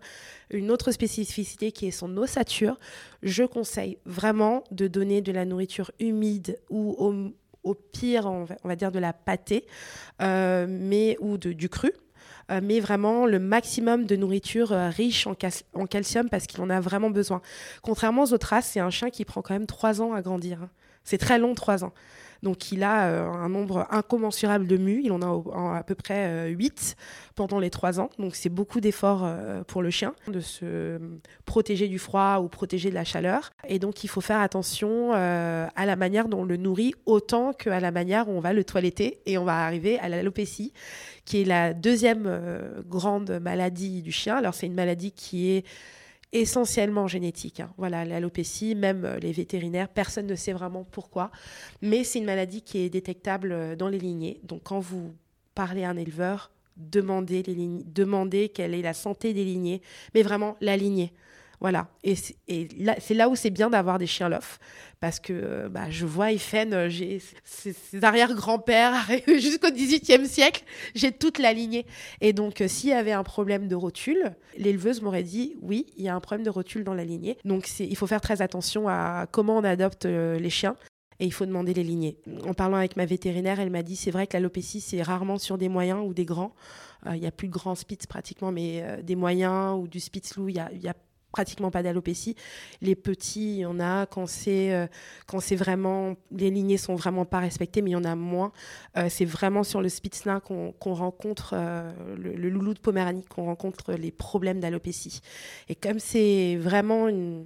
[0.49, 2.77] une autre spécificité qui est son ossature,
[3.23, 7.31] je conseille vraiment de donner de la nourriture humide ou au,
[7.67, 9.65] au pire, on va, dire de la pâtée,
[10.21, 11.91] euh, mais, ou du cru.
[12.49, 15.35] Euh, mais vraiment le maximum de nourriture euh, riche en,
[15.85, 17.41] calcium parce qu'il en a vraiment besoin.
[17.81, 20.63] Contrairement aux autres races, c'est un chien qui prend quand même trois ans à grandir.
[20.63, 20.69] Hein.
[21.03, 21.93] C'est très long, trois ans.
[22.43, 26.49] Donc il a euh, un nombre incommensurable de mus, il en a à peu près
[26.49, 27.03] 8 euh,
[27.35, 28.09] pendant les 3 ans.
[28.19, 30.99] Donc c'est beaucoup d'efforts euh, pour le chien de se
[31.45, 33.51] protéger du froid ou protéger de la chaleur.
[33.67, 37.79] Et donc il faut faire attention à la manière dont on le nourrit autant qu'à
[37.79, 39.19] la manière dont on va le toiletter.
[39.25, 40.73] Et on va arriver à l'alopécie,
[41.25, 42.29] qui est la deuxième
[42.87, 44.35] grande maladie du chien.
[44.35, 45.65] Alors c'est une maladie qui est
[46.33, 47.59] essentiellement génétique.
[47.59, 47.73] Hein.
[47.77, 51.31] Voilà, l'alopécie, même euh, les vétérinaires, personne ne sait vraiment pourquoi,
[51.81, 54.39] mais c'est une maladie qui est détectable euh, dans les lignées.
[54.43, 55.13] Donc quand vous
[55.55, 59.81] parlez à un éleveur, demandez, les lignes, demandez quelle est la santé des lignées,
[60.13, 61.13] mais vraiment la lignée.
[61.59, 61.87] Voilà.
[62.03, 64.59] Et c'est là, où c'est bien d'avoir des chiens lof.
[64.99, 70.63] Parce que euh, bah, je vois Eiffen, euh, j'ai ses, arrière-grands-pères jusqu'au XVIIIe siècle,
[70.95, 71.85] j'ai toute la lignée.
[72.21, 76.03] Et donc, euh, s'il y avait un problème de rotule, l'éleveuse m'aurait dit oui, il
[76.03, 77.37] y a un problème de rotule dans la lignée.
[77.43, 80.75] Donc, il faut faire très attention à comment on adopte les chiens.
[81.19, 82.19] Et il faut demander les lignées.
[82.45, 85.57] En parlant avec ma vétérinaire, elle m'a dit c'est vrai que l'alopécie, c'est rarement sur
[85.57, 86.53] des moyens ou des grands.
[87.07, 90.57] Il n'y a plus de grands spitz pratiquement, mais des moyens ou du spitzlou, il
[90.57, 90.93] y a, y a
[91.37, 92.35] pratiquement pas d'alopécie.
[92.81, 94.87] Les petits, il y en a quand c'est euh,
[95.27, 98.51] quand c'est vraiment les lignées sont vraiment pas respectées, mais il y en a moins.
[98.97, 103.93] Euh, c'est vraiment sur le Spitzna qu'on rencontre euh, le, loulou de Poméranie qu'on rencontre
[103.93, 105.21] les problèmes d'alopécie.
[105.69, 107.45] Et comme c'est vraiment une,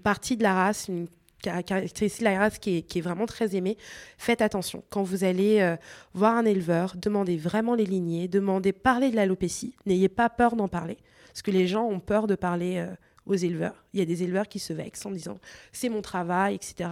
[0.00, 1.08] partie de la race, une
[1.42, 3.76] caractéristique de la race qui est, qui est, vraiment très aimée,
[4.16, 4.84] faites attention.
[4.90, 5.76] Quand vous allez
[6.14, 9.74] voir un éleveur, demandez vraiment les lignées, demandez, parler de l'alopécie.
[9.86, 10.98] N'ayez pas peur d'en parler.
[11.32, 12.86] Parce que les gens ont peur de parler
[13.26, 13.74] aux éleveurs.
[13.92, 15.38] Il y a des éleveurs qui se vexent en disant
[15.72, 16.90] c'est mon travail, etc.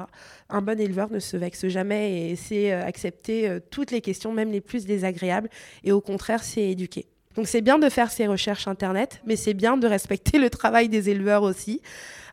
[0.48, 4.32] Un bon éleveur ne se vexe jamais et c'est euh, accepter euh, toutes les questions,
[4.32, 5.48] même les plus désagréables,
[5.84, 7.06] et au contraire, c'est éduquer.
[7.34, 10.88] Donc c'est bien de faire ses recherches Internet, mais c'est bien de respecter le travail
[10.88, 11.80] des éleveurs aussi.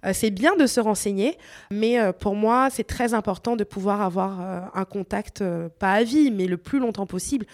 [0.06, 1.38] Euh, c'est bien de se renseigner,
[1.72, 5.44] mais pour moi, c'est très important de pouvoir avoir un contact,
[5.78, 7.46] pas à vie, mais le plus longtemps possible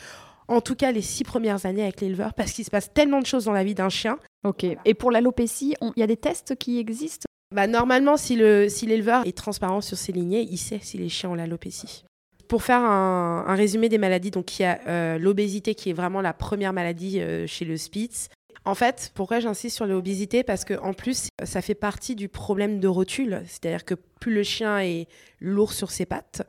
[0.48, 3.26] en tout cas les six premières années avec l'éleveur, parce qu'il se passe tellement de
[3.26, 4.18] choses dans la vie d'un chien.
[4.44, 4.66] Ok.
[4.86, 7.26] Et pour l'alopécie, il y a des tests qui existent?
[7.54, 11.32] Bah, Normalement, si l'éleveur si est transparent sur ses lignées, il sait si les chiens
[11.32, 12.04] ont l'alopécie.
[12.48, 16.22] Pour faire un, résumé des maladies, donc il y a euh, l'obésité qui est vraiment
[16.22, 18.30] la première maladie euh, chez le Spitz.
[18.66, 20.44] En fait, pourquoi j'insiste sur l'obésité?
[20.44, 24.44] Parce que en plus, ça fait partie du problème de rotule, c'est-à-dire que plus le
[24.44, 25.08] chien est
[25.40, 26.42] lourd sur ses pattes,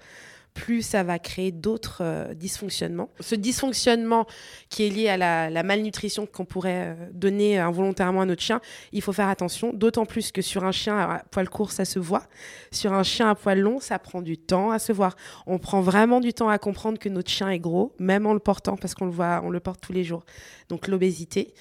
[0.57, 3.11] plus ça va créer d'autres euh, dysfonctionnements.
[3.21, 4.27] Ce dysfonctionnement
[4.71, 5.16] qui est lié à
[5.51, 8.61] la, malnutrition qu'on pourrait euh, donner involontairement à notre chien,
[8.92, 11.99] il faut faire attention, d'autant plus que sur un chien à poil court, ça se
[11.99, 12.25] voit.
[12.73, 15.14] Sur un chien à poil long, ça prend du temps à se voir.
[15.47, 18.40] On prend vraiment du temps à comprendre que notre chien est gros, même en le
[18.40, 20.25] portant, parce qu'on le voit, on le porte tous les jours.
[20.71, 21.53] Donc l'obésité.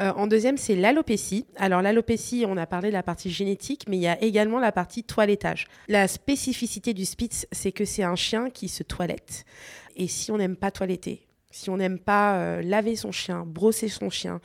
[0.00, 1.46] Euh, en deuxième, c'est l'alopécie.
[1.56, 4.72] Alors l'alopécie, on a parlé de la partie génétique, mais il y a également la
[4.72, 5.66] partie toilettage.
[5.88, 9.44] La spécificité du Spitz, c'est que c'est un chien qui se toilette.
[9.96, 13.88] Et si on n'aime pas toiletter, si on n'aime pas euh, laver son chien, brosser
[13.88, 14.40] son chien,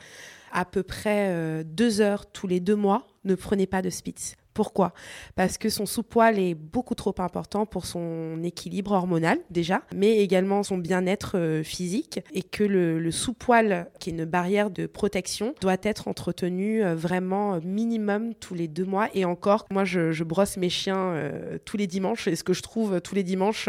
[0.52, 4.36] à peu près euh, deux heures tous les deux mois, ne prenez pas de Spitz.
[4.58, 4.92] Pourquoi
[5.36, 10.64] Parce que son sous-poil est beaucoup trop important pour son équilibre hormonal déjà, mais également
[10.64, 15.76] son bien-être euh, physique et que le, sous-poil, qui est une barrière de protection, doit
[15.84, 19.08] être entretenu euh, vraiment minimum tous les deux mois.
[19.14, 22.62] Et encore, moi je, brosse mes chiens euh, tous les dimanches et ce que je
[22.62, 23.68] trouve tous les dimanches,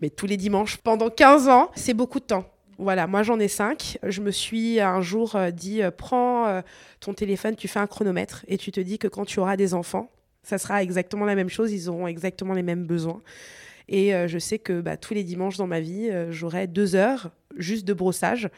[0.00, 2.46] mais tous les dimanches pendant 15 ans, c'est beaucoup de temps.
[2.78, 3.98] Voilà, moi j'en ai cinq.
[4.02, 6.62] Je me suis un jour dit, prends
[7.00, 9.74] ton téléphone, tu fais un chronomètre et tu te dis que quand tu auras des
[9.74, 10.08] enfants,
[10.42, 13.22] ça sera exactement la même chose, ils auront exactement les mêmes besoins.
[13.90, 16.94] Et euh, je sais que bah, tous les dimanches dans ma vie, euh, j'aurai deux
[16.94, 18.48] heures juste de brossage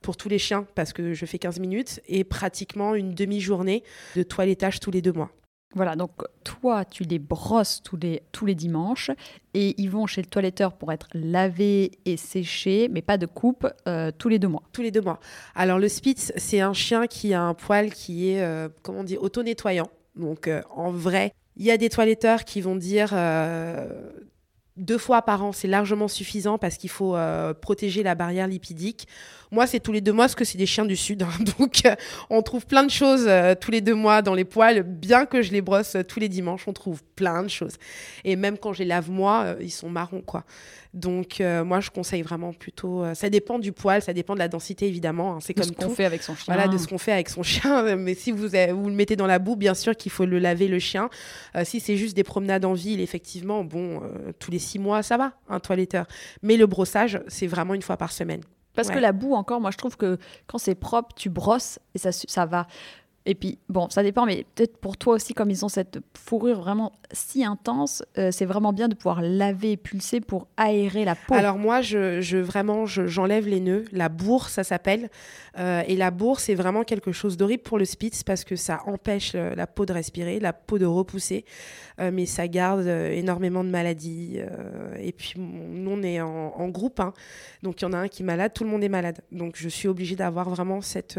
[0.00, 3.84] pour tous les chiens parce que je fais 15 minutes et pratiquement une demi-journée
[4.16, 5.30] de toilettage tous les deux mois.
[5.74, 6.12] Voilà, donc
[6.44, 9.10] toi, tu les brosses tous les, tous les dimanches
[9.52, 13.66] et ils vont chez le toiletteur pour être lavés et séchés, mais pas de coupe
[13.86, 14.62] euh, tous les deux mois.
[14.72, 15.20] Tous les deux mois.
[15.54, 19.18] Alors le Spitz, c'est un chien qui a un poil qui est, comment on dit,
[19.18, 19.90] auto-nettoyant.
[20.18, 23.86] Donc euh, en vrai, il y a des toiletteurs qui vont dire euh,
[24.76, 29.08] deux fois par an, c'est largement suffisant parce qu'il faut euh, protéger la barrière lipidique.
[29.50, 31.22] Moi, c'est tous les deux mois parce que c'est des chiens du Sud.
[31.22, 31.28] Hein.
[31.58, 31.82] donc,
[32.30, 33.28] on trouve plein de choses
[33.60, 34.82] tous les deux mois dans les poils.
[34.82, 37.76] Bien que je les brosse tous les dimanches, on trouve plein de choses.
[38.24, 40.44] Et même quand je les lave moi, ils sont marrons, quoi.
[40.94, 43.04] Donc, euh, moi, je conseille vraiment plutôt.
[43.04, 45.34] Euh, ça dépend du poil, ça dépend de la densité, évidemment.
[45.34, 46.54] Hein, c'est comme ce qu'on fait avec son chien.
[46.54, 47.96] Voilà, de ce qu'on fait avec son chien.
[47.96, 50.66] Mais si vous, vous le mettez dans la boue, bien sûr qu'il faut le laver,
[50.66, 51.10] le chien.
[51.56, 54.00] Euh, si c'est juste des promenades en ville, effectivement, bon,
[54.38, 56.06] tous les six mois, ça va, un toiletteur.
[56.42, 58.40] Mais le brossage, c'est vraiment une fois par semaine.
[58.82, 61.98] Parce que la boue, encore, moi, je trouve que quand c'est propre, tu brosses et
[61.98, 62.66] ça, ça va.
[63.30, 66.60] Et puis, bon, ça dépend, mais peut-être pour toi aussi, comme ils ont cette fourrure
[66.60, 71.14] vraiment si intense, euh, c'est vraiment bien de pouvoir laver et pulser pour aérer la
[71.14, 71.34] peau.
[71.34, 73.84] Alors moi, je, vraiment, j'enlève les nœuds.
[73.92, 75.10] La bourre, ça s'appelle.
[75.58, 78.80] Euh, et la bourre, c'est vraiment quelque chose d'horrible pour le Spitz parce que ça
[78.86, 81.44] empêche la peau de respirer, la peau de repousser,
[82.00, 84.38] euh, mais ça garde énormément de maladies.
[84.98, 87.12] et puis, nous, on est en, en groupe, hein.
[87.62, 89.20] donc il y en a un qui est malade, tout le monde est malade.
[89.32, 91.18] Donc, je suis obligée d'avoir vraiment cette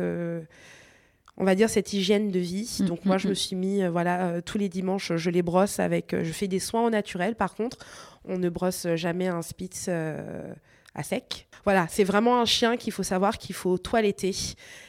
[1.39, 2.80] on va dire cette hygiène de vie.
[2.82, 3.36] Mm, Donc moi, mm, je me mm.
[3.36, 6.47] suis mis, euh, voilà, euh, tous les dimanches, je les brosse avec, euh, je fais
[6.47, 7.36] des soins au naturel.
[7.36, 7.78] Par contre,
[8.25, 11.47] on ne brosse jamais un Spitz à sec.
[11.63, 14.36] Voilà, c'est vraiment un chien qu'il faut savoir qu'il faut toiletter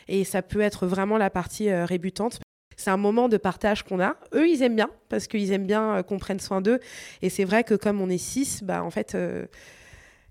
[0.09, 2.41] et ça peut être vraiment la partie rébutante.
[2.77, 4.17] C'est un moment de partage qu'on a.
[4.35, 6.81] Eux, ils aiment bien parce qu'ils aiment bien qu'on prenne soin d'eux.
[7.23, 9.17] Et c'est vrai que comme on est six, bah en fait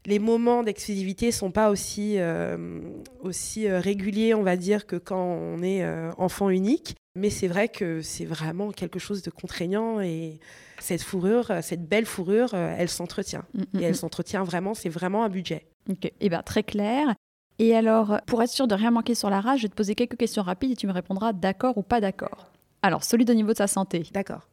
[0.06, 2.80] les moments d'exclusivité sont pas aussi, euh,
[3.22, 6.96] aussi euh, réguliers, on va dire, que quand on est euh, enfant unique.
[7.16, 10.40] Mais c'est vrai que c'est vraiment quelque chose de contraignant et
[10.80, 13.44] cette fourrure, cette belle fourrure, elle s'entretient.
[13.54, 13.96] Mm, mm, et elle mm.
[13.96, 15.66] s'entretient vraiment, c'est vraiment un budget.
[15.90, 17.14] Ok, et eh bien très clair.
[17.58, 19.96] Et alors, pour être sûr de rien manquer sur la rage, je vais te poser
[19.96, 22.52] quelques questions rapides et tu me répondras d'accord ou pas d'accord.
[22.82, 24.06] Alors, solide au niveau de sa santé.
[24.14, 24.48] D'accord.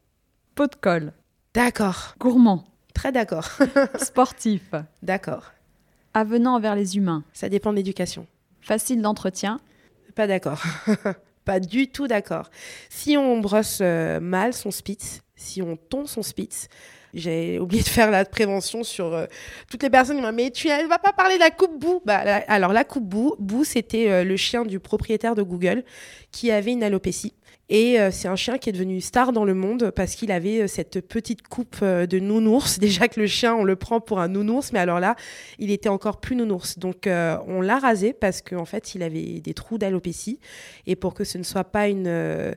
[0.55, 1.13] Pot de colle.
[1.53, 2.15] D'accord.
[2.19, 2.65] Gourmand.
[2.97, 3.47] Très d'accord.
[4.01, 4.71] Sportif.
[5.03, 5.51] D'accord.
[6.15, 7.23] Avenant envers les humains.
[7.31, 8.25] Ça dépend de l'éducation.
[8.59, 9.59] Facile d'entretien.
[10.15, 10.63] Pas d'accord.
[11.45, 12.49] pas du tout d'accord.
[12.89, 16.69] Si on brosse euh, mal son spitz, si on tond son spitz,
[17.17, 19.25] j'ai oublié de faire la prévention sur euh,
[19.69, 22.73] toutes les personnes mais tu ne vas pas parler de la coupe boue bah, alors
[22.73, 25.83] la coupe boue, boue c'était euh, le chien du propriétaire de Google
[26.31, 27.33] qui avait une alopécie
[27.69, 30.69] et euh, c'est un chien qui est devenu star dans le monde parce qu'il avait
[30.69, 32.79] cette petite coupe de nounours.
[32.79, 35.17] Déjà que le chien, on le prend pour un nounours, mais alors là,
[35.59, 36.79] il était encore plus nounours.
[36.79, 40.39] Donc on l'a rasé parce qu'en fait, il avait des trous d'alopécie.
[40.85, 42.55] Et pour que ce ne soit pas une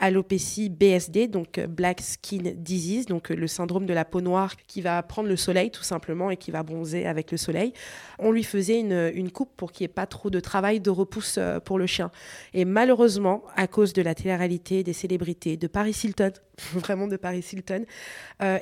[0.00, 4.56] alopécie BSD, donc euh, Black Skin Disease, donc euh, le syndrome de la peau noire
[4.66, 7.72] qui va prendre le soleil tout simplement et qui va bronzer avec le soleil.
[8.18, 11.36] On lui faisait une, coupe pour qu'il n'y ait pas trop de travail de repousse
[11.38, 12.10] euh, pour le chien.
[12.54, 16.32] Et malheureusement, à cause de la télé-réalité, des célébrités, de Paris Hilton,
[16.72, 17.84] vraiment de Paris Hilton,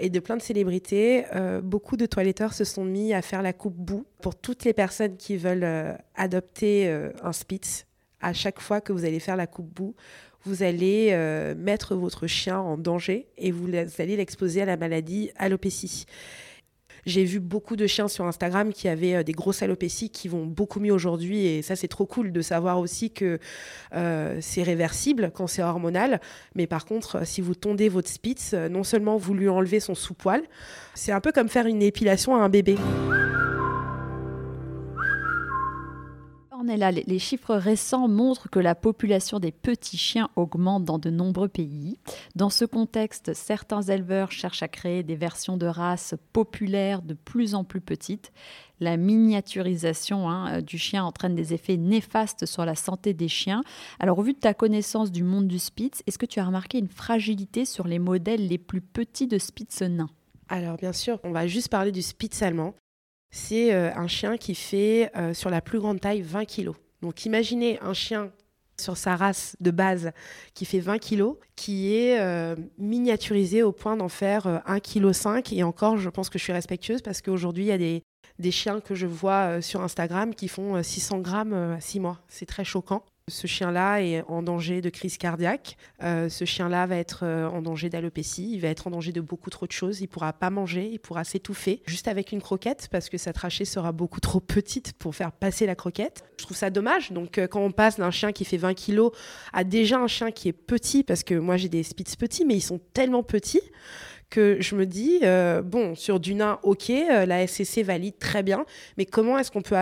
[0.01, 1.24] et de plein de célébrités,
[1.62, 5.16] beaucoup de toiletteurs se sont mis à faire la coupe boue pour toutes les personnes
[5.16, 6.88] qui veulent adopter
[7.22, 7.87] un Spitz.
[8.20, 9.94] À chaque fois que vous allez faire la coupe boue,
[10.44, 15.31] vous allez euh, mettre votre chien en danger et vous allez l'exposer à la maladie
[15.37, 16.07] alopécie.
[17.07, 20.44] J'ai vu beaucoup de chiens sur Instagram qui avaient euh, des grosses alopécies qui vont
[20.44, 23.38] beaucoup mieux aujourd'hui et ça c'est trop cool de savoir aussi que
[23.94, 26.20] euh, c'est réversible quand c'est hormonal.
[26.55, 30.42] Mais par contre, si vous tondez votre spitz, non seulement vous lui enlevez son sous-poil,
[30.94, 32.77] c'est un peu comme faire une épilation à un bébé.
[36.66, 36.90] Est là.
[36.90, 41.99] Les, chiffres récents montrent que la population des petits chiens augmente dans de nombreux pays.
[42.35, 47.55] Dans ce contexte, certains éleveurs cherchent à créer des versions de races populaires de plus
[47.55, 48.33] en plus petites.
[48.81, 53.62] La miniaturisation hein, du chien entraîne des effets néfastes sur la santé des chiens.
[54.01, 56.79] Alors, au vu de ta connaissance du monde du Spitz, est-ce que tu as remarqué
[56.79, 60.11] une fragilité sur les modèles les plus petits de Spitz nains
[60.51, 62.75] alors bien sûr, on va juste parler du Spitz allemand.
[63.31, 66.71] C'est euh, un chien qui fait euh, sur la plus grande taille 20 kg.
[67.03, 68.33] Donc imaginez un chien
[68.81, 70.12] sur sa race de base
[70.55, 75.53] qui fait 20 kg, qui est euh, miniaturisé au point d'en faire 1,5 kg.
[75.53, 78.03] Et encore, je pense que je suis respectueuse parce qu'aujourd'hui, il y a des,
[78.38, 82.21] des, chiens que je vois sur Instagram qui font 600 grammes à 6 mois.
[82.29, 83.05] C'est très choquant.
[83.29, 85.77] Ce chien-là est en danger de crise cardiaque.
[86.03, 88.51] Euh, ce chien-là va être euh, en danger d'alopécie.
[88.53, 90.01] Il va être en danger de beaucoup trop de choses.
[90.01, 90.88] Il pourra pas manger.
[90.93, 94.93] Il pourra s'étouffer juste avec une croquette parce que sa trachée sera beaucoup trop petite
[94.95, 96.25] pour faire passer la croquette.
[96.38, 97.12] Je trouve ça dommage.
[97.12, 99.12] Donc, euh, quand on passe d'un chien qui fait 20 kilos
[99.53, 102.57] à déjà un chien qui est petit, parce que moi j'ai des Spitz petits, mais
[102.57, 103.62] ils sont tellement petits
[104.31, 105.21] que je me dis,
[105.64, 108.67] bon, sur du nain, ok, la SCC valide très bien,
[108.99, 109.75] mais comment est-ce qu'on peut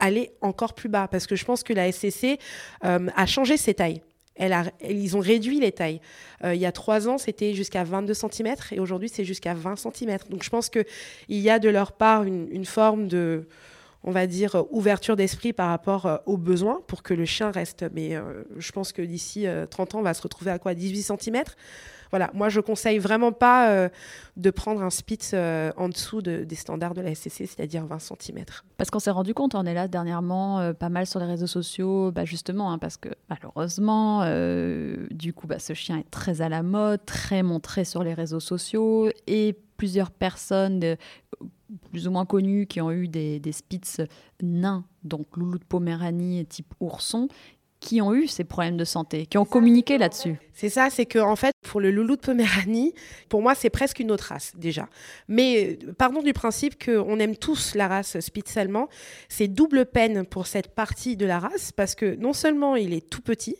[0.00, 2.38] aller encore plus bas parce que je pense que la SCC
[2.84, 4.02] euh, a changé ses tailles.
[4.36, 6.00] Elle ils ont réduit les tailles.
[6.44, 9.76] Euh, il y a trois ans, c'était jusqu'à 22 cm et aujourd'hui, c'est jusqu'à 20
[9.76, 10.18] cm.
[10.30, 10.84] Donc, je pense qu'il
[11.28, 13.46] y a de leur part une, forme de,
[14.02, 17.84] on va dire, ouverture d'esprit par rapport euh, aux besoins pour que le chien reste.
[17.92, 18.14] Mais
[18.56, 20.74] je pense que d'ici 30 ans, on va se retrouver à quoi?
[20.74, 21.44] 18 cm
[22.10, 23.88] voilà, moi je conseille vraiment pas euh,
[24.36, 28.44] de prendre un Spitz euh, en dessous des standards de la SCC, c'est-à-dire 20 cm.
[28.76, 31.46] Parce qu'on s'est rendu compte, on est là dernièrement euh, pas mal sur les réseaux
[31.46, 34.24] sociaux, bah, justement, hein, parce que malheureusement,
[35.10, 38.40] du coup, bah, ce chien est très à la mode, très montré sur les réseaux
[38.40, 40.96] sociaux, et plusieurs personnes
[41.90, 44.00] plus ou moins connues qui ont eu des, des Spitz
[44.42, 47.28] nains, donc loulou de Poméranie type ourson,
[47.80, 50.38] qui ont eu ces problèmes de santé, qui ont communiqué là-dessus.
[50.60, 52.92] C'est ça, c'est que en fait, pour le loulou de Poméranie,
[53.30, 54.90] pour moi, c'est presque une autre race déjà.
[55.26, 58.90] Mais euh, pardon du principe qu'on aime tous la race Spitz allemand,
[59.30, 63.08] c'est double peine pour cette partie de la race parce que non seulement il est
[63.08, 63.56] tout petit,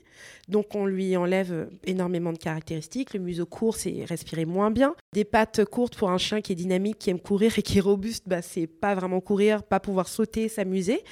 [0.49, 3.15] donc on lui enlève énormément de caractéristiques.
[3.15, 4.95] Le museau court, c'est respirer moins bien.
[5.15, 7.81] Des pattes courtes pour un chien qui est dynamique, qui aime courir et qui est
[7.81, 11.03] robuste, bah, c'est pas vraiment courir, pas pouvoir sauter, s'amuser.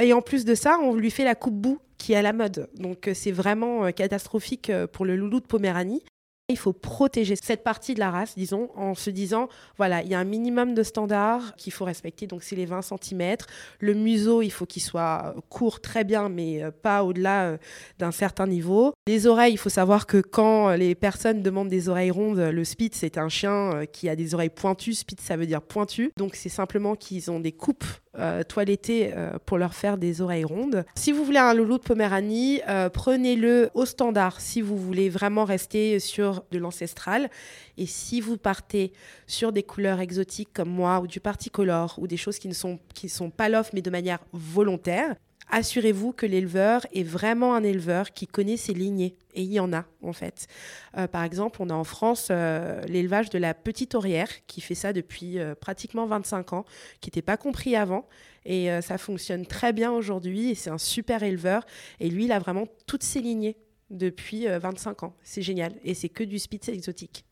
[0.00, 2.32] Et en plus de ça, on lui fait la coupe boue qui est à la
[2.32, 2.68] mode.
[2.74, 6.04] Donc euh, c'est vraiment euh, catastrophique euh, pour le loulou de Poméranie.
[6.48, 10.14] Il faut protéger cette partie de la race, disons, en se disant, voilà, il y
[10.14, 13.36] a un minimum de standards qu'il faut respecter, donc c'est les 20 cm.
[13.78, 17.56] Le museau, il faut qu'il soit court très bien, mais pas au-delà
[17.98, 18.92] d'un certain niveau.
[19.06, 22.98] Les oreilles, il faut savoir que quand les personnes demandent des oreilles rondes, le Spitz,
[22.98, 24.94] c'est un chien qui a des oreilles pointues.
[24.94, 26.10] Spitz, ça veut dire pointu.
[26.18, 27.84] Donc c'est simplement qu'ils ont des coupes
[28.18, 30.84] euh, euh, pour leur faire des oreilles rondes.
[30.94, 35.44] Si vous voulez un loulou de Poméranie, euh, prenez-le au standard si vous voulez vraiment
[35.44, 37.30] rester sur de l'ancestral.
[37.78, 38.92] Et si vous partez
[39.26, 42.78] sur des couleurs exotiques comme moi ou du particolore ou des choses qui ne sont,
[42.94, 45.16] qui sont pas l'offre mais de manière volontaire,
[45.52, 49.14] assurez-vous que l'éleveur est vraiment un éleveur qui connaît ses lignées.
[49.34, 50.48] Et il y en a, en fait.
[50.96, 54.74] Euh, par exemple, on a en France euh, l'élevage de la petite aurière, qui fait
[54.74, 56.64] ça depuis euh, pratiquement 25 ans,
[57.00, 58.08] qui n'était pas compris avant.
[58.44, 60.50] Et ça fonctionne très bien aujourd'hui.
[60.50, 61.64] Et c'est un super éleveur.
[62.00, 63.56] Et lui, il a vraiment toutes ses lignées
[63.90, 65.14] depuis 25 ans.
[65.22, 65.74] C'est génial.
[65.84, 67.24] Et c'est que du spitz exotique.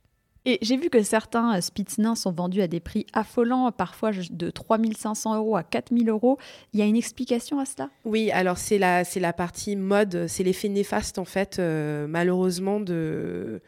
[0.47, 4.51] Et j'ai vu que certains euh, Spitznins sont vendus à des prix affolants, parfois de
[4.51, 6.39] 3500 euros à 4000 euros.
[6.73, 7.91] Il y a une explication à cela?
[8.05, 12.81] Oui, alors c'est la, c'est la partie mode, c'est l'effet néfaste en fait, euh, malheureusement,
[12.81, 13.61] de,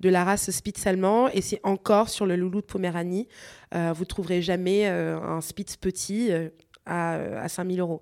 [0.00, 1.28] de la race Spitz allemand.
[1.28, 3.26] Et c'est encore sur le loulou de Poméranie.
[3.74, 6.30] Euh, vous ne trouverez jamais un Spitz petit.
[6.84, 8.00] à, à 5000 euros.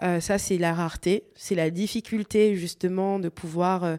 [0.00, 3.96] ça, c'est la rareté, c'est la difficulté justement de pouvoir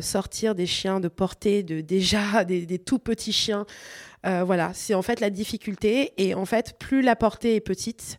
[0.00, 3.66] sortir des chiens de portée de déjà des, tout petits chiens.
[4.26, 6.12] Euh, voilà, c'est en fait la difficulté.
[6.16, 8.18] Et en fait, plus la portée est petite,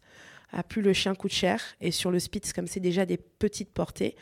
[0.53, 1.61] euh, plus le chien coûte cher.
[1.81, 4.15] Et sur le Spitz, comme c'est déjà des petites portées,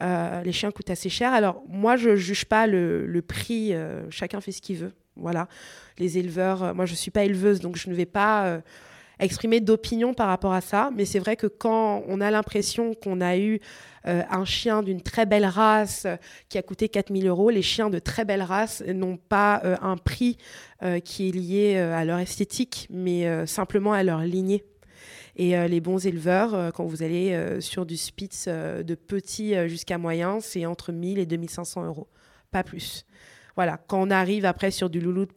[0.00, 1.32] les chiens coûtent assez cher.
[1.32, 3.72] Alors moi, je juge pas le, le prix.
[4.10, 4.92] chacun fait ce qu'il veut.
[5.16, 5.48] Voilà,
[5.98, 6.74] les éleveurs.
[6.74, 8.60] moi, je suis pas éleveuse, donc je ne vais pas
[9.18, 10.90] exprimer d'opinion par rapport à ça.
[10.94, 13.60] Mais c'est vrai que quand on a l'impression qu'on a eu
[14.06, 16.16] euh, un chien d'une très belle race euh,
[16.48, 19.96] qui a coûté 4000 euros, les chiens de très belle race n'ont pas euh, un
[19.96, 20.38] prix
[21.06, 24.64] qui est lié à leur esthétique, mais simplement à leur lignée.
[25.34, 30.66] Et les bons éleveurs, quand vous allez sur du Spitz de petit jusqu'à moyen, c'est
[30.66, 32.06] entre 1000 et 2500 euros,
[32.50, 33.06] pas plus.
[33.56, 35.32] Voilà, quand on arrive après sur du loulou de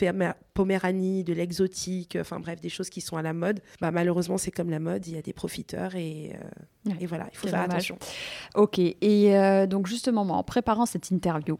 [0.53, 4.51] Poméranie, de l'exotique, enfin bref, des choses qui sont à la mode, bah, malheureusement, c'est
[4.51, 6.35] comme la mode, il y a des profiteurs et,
[6.87, 7.97] euh, et voilà, il faut faire attention.
[8.55, 8.97] Ok, et
[9.37, 11.59] euh, donc justement, en préparant cette interview,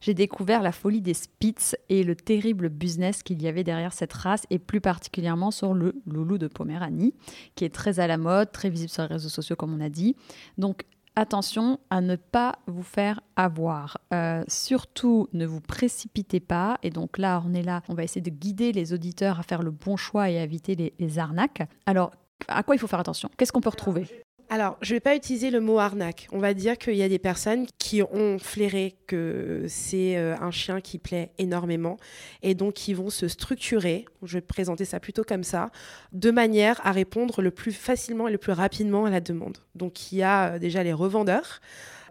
[0.00, 4.12] j'ai découvert la folie des Spitz et le terrible business qu'il y avait derrière cette
[4.12, 7.14] race et plus particulièrement sur le loulou de Poméranie,
[7.54, 9.88] qui est très à la mode, très visible sur les réseaux sociaux comme on a
[9.88, 10.16] dit.
[10.58, 10.84] Donc
[11.16, 13.98] attention à ne pas vous faire avoir.
[14.12, 16.78] Euh, surtout, ne vous précipitez pas.
[16.82, 19.62] Et donc là, on est là, on va essayer de guider les auditeurs à faire
[19.62, 21.62] le bon choix et à éviter les, les arnaques.
[21.86, 22.10] Alors,
[22.48, 23.30] à quoi il faut faire attention?
[23.36, 24.06] Qu'est-ce qu'on peut retrouver?
[24.54, 26.28] Alors, je ne vais pas utiliser le mot arnaque.
[26.30, 30.52] On va dire qu'il y a des personnes qui ont flairé que c'est euh, un
[30.52, 31.96] chien qui plaît énormément
[32.44, 35.72] et donc qui vont se structurer, je vais présenter ça plutôt comme ça,
[36.12, 39.58] de manière à répondre le plus facilement et le plus rapidement à la demande.
[39.74, 41.60] Donc, il y a euh, déjà les revendeurs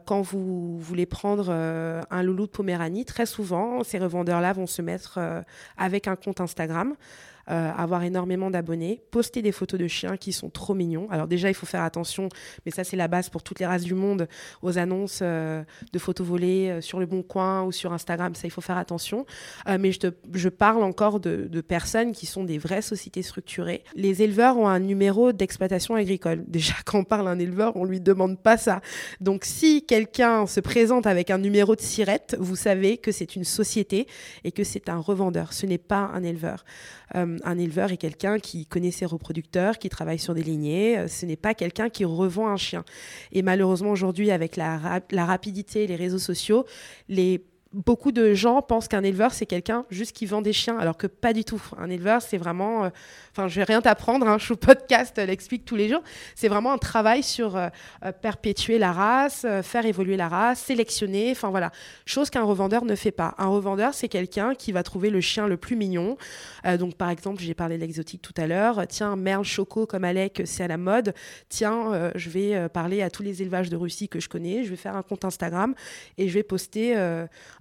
[0.03, 4.81] quand vous voulez prendre euh, un loulou de Poméranie, très souvent, ces revendeurs-là vont se
[4.81, 5.17] mettre
[5.77, 6.93] avec un compte Instagram.
[7.49, 11.09] Euh, avoir énormément d'abonnés, poster des photos de chiens qui sont trop mignons.
[11.11, 12.29] Alors déjà, il faut faire attention,
[12.65, 14.29] mais ça c'est la base pour toutes les races du monde,
[14.61, 18.47] aux annonces euh, de photos volées euh, sur le Bon Coin ou sur Instagram, ça
[18.47, 19.25] il faut faire attention.
[19.67, 23.83] mais je, te, je, parle encore de, personnes qui sont des vraies sociétés structurées.
[23.93, 26.45] Les éleveurs ont un numéro d'exploitation agricole.
[26.47, 28.79] Déjà, quand on parle à un éleveur, on lui demande pas ça.
[29.19, 33.43] Donc si quelqu'un se présente avec un numéro de sirette, vous savez que c'est une
[33.43, 34.07] société
[34.45, 35.51] et que c'est un revendeur.
[35.51, 36.63] Ce n'est pas un éleveur.
[37.43, 40.97] Un éleveur est quelqu'un qui connaît ses reproducteurs, qui travaille sur des lignées.
[40.97, 42.83] Euh, ce n'est pas quelqu'un qui revend un chien.
[43.31, 46.65] Et malheureusement, aujourd'hui, avec la, la rapidité, les réseaux sociaux,
[47.09, 47.43] les
[47.73, 51.07] beaucoup de gens pensent qu'un éleveur, c'est quelqu'un juste qui vend des chiens, alors que
[51.07, 51.61] pas du tout.
[51.77, 52.85] Un éleveur, c'est vraiment.
[52.85, 52.89] Euh,
[53.31, 56.03] enfin, je vais rien t'apprendre, hein, je podcast l'explique tous les jours.
[56.35, 57.69] C'est vraiment un travail sur euh,
[58.05, 61.31] euh, perpétuer la race, faire évoluer la race, sélectionner.
[61.31, 61.71] Enfin, voilà.
[62.05, 63.33] Chose qu'un revendeur ne fait pas.
[63.37, 66.17] Un revendeur, c'est quelqu'un qui va trouver le chien le plus mignon.
[66.79, 68.85] donc, par exemple, j'ai parlé de l'exotique tout à l'heure.
[68.87, 71.13] Tiens, Merle Choco comme Alec, c'est à la mode.
[71.49, 74.63] Tiens, je vais parler à tous les élevages de Russie que je connais.
[74.63, 75.73] Je vais faire un compte Instagram
[76.17, 76.95] et je vais poster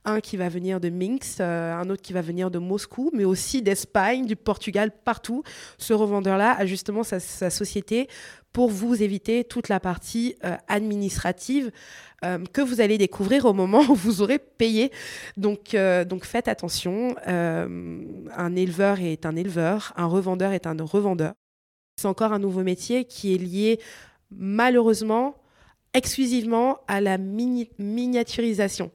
[0.05, 3.25] un qui va venir de Minsk, euh, un autre qui va venir de Moscou, mais
[3.25, 5.43] aussi d'Espagne, du Portugal, partout.
[5.79, 8.09] Ce revendeur-là a justement sa, société
[8.53, 11.71] pour vous éviter toute la partie euh, administrative
[12.25, 14.91] euh, que vous allez découvrir au moment où vous aurez payé.
[15.37, 15.77] Donc,
[16.09, 17.15] donc faites attention.
[17.27, 21.33] un éleveur est un éleveur, un revendeur est un revendeur.
[21.97, 23.79] C'est encore un nouveau métier qui est lié
[24.31, 25.37] malheureusement
[25.95, 28.91] exclusivement à la miniaturisation.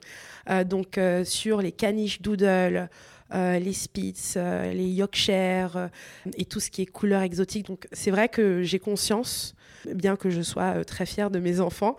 [0.50, 2.90] Euh, donc euh, sur les caniches doodle,
[3.34, 5.90] euh, les Spitz, les Yorkshire
[6.38, 7.68] et tout ce qui est couleur exotique.
[7.68, 9.54] Donc c'est vrai que j'ai conscience,
[9.94, 11.98] bien que je sois très fière de mes enfants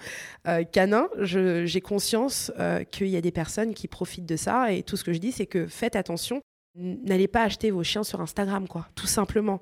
[0.72, 2.50] canins, j'ai conscience
[2.90, 5.32] qu'il y a des personnes qui profitent de ça et tout ce que je dis
[5.32, 6.40] c'est que faites attention
[6.80, 9.60] N'allez pas acheter vos chiens sur Instagram, quoi, tout simplement.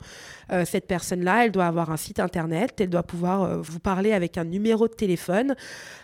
[0.53, 4.13] Euh, cette personne-là, elle doit avoir un site internet, elle doit pouvoir euh, vous parler
[4.13, 5.55] avec un numéro de téléphone.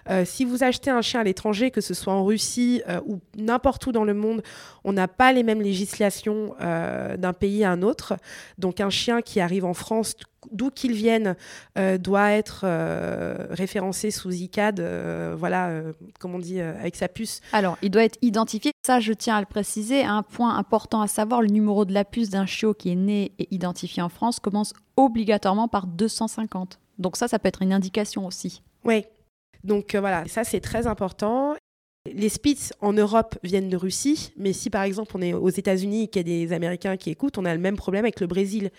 [0.08, 3.86] Euh, si vous achetez un chien à l'étranger, que ce soit en Russie ou n'importe
[3.86, 4.42] où dans le monde,
[4.84, 8.14] on n'a pas les mêmes législations d'un pays à un autre.
[8.58, 10.14] Donc un chien qui arrive en France
[10.51, 11.36] d'où qu'il vienne
[11.78, 15.82] euh, doit être euh, référencé sous ICAD, euh, voilà,
[16.18, 17.40] comme on dit, avec sa puce.
[17.53, 18.72] Alors, il doit être identifié.
[18.84, 20.03] Ça, je tiens à le préciser.
[20.03, 23.32] Un point important à savoir, le numéro de la puce d'un chiot qui est né
[23.38, 26.78] et identifié en France commence obligatoirement par 250.
[26.99, 28.62] Donc ça, ça peut être une indication aussi.
[28.84, 29.05] Oui.
[29.64, 31.55] Donc voilà, ça c'est très important.
[32.11, 36.03] Les Spitz en Europe viennent de Russie, mais si par exemple on est aux États-Unis
[36.03, 38.26] et qu'il y a des Américains qui écoutent, on a le même problème avec le
[38.26, 38.70] Brésil,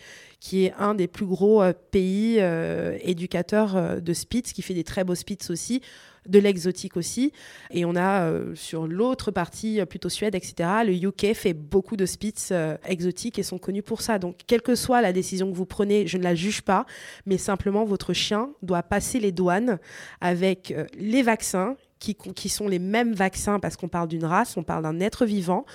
[0.42, 4.74] qui est un des plus gros euh, pays euh, éducateurs euh, de Spitz, qui fait
[4.74, 5.82] des très beaux Spitz aussi,
[6.28, 7.32] de l'exotique aussi.
[7.72, 12.54] Et on a sur l'autre partie, plutôt Suède, etc., le UK fait beaucoup de Spitz
[12.86, 14.20] exotiques et sont connus pour ça.
[14.20, 16.86] Donc, quelle que soit la décision que vous prenez, je ne la juge pas,
[17.26, 19.80] mais simplement votre chien doit passer les douanes
[20.22, 21.76] avec les vaccins
[22.12, 25.66] qui, sont les mêmes vaccins parce qu'on parle d'une race, on parle d'un être vivant,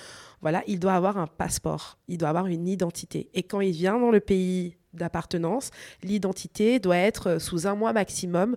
[0.41, 3.29] voilà, il doit avoir un passeport, il doit avoir une identité.
[3.33, 5.69] Et quand il vient dans le pays d'appartenance,
[6.03, 8.55] l'identité doit être sous un mois maximum.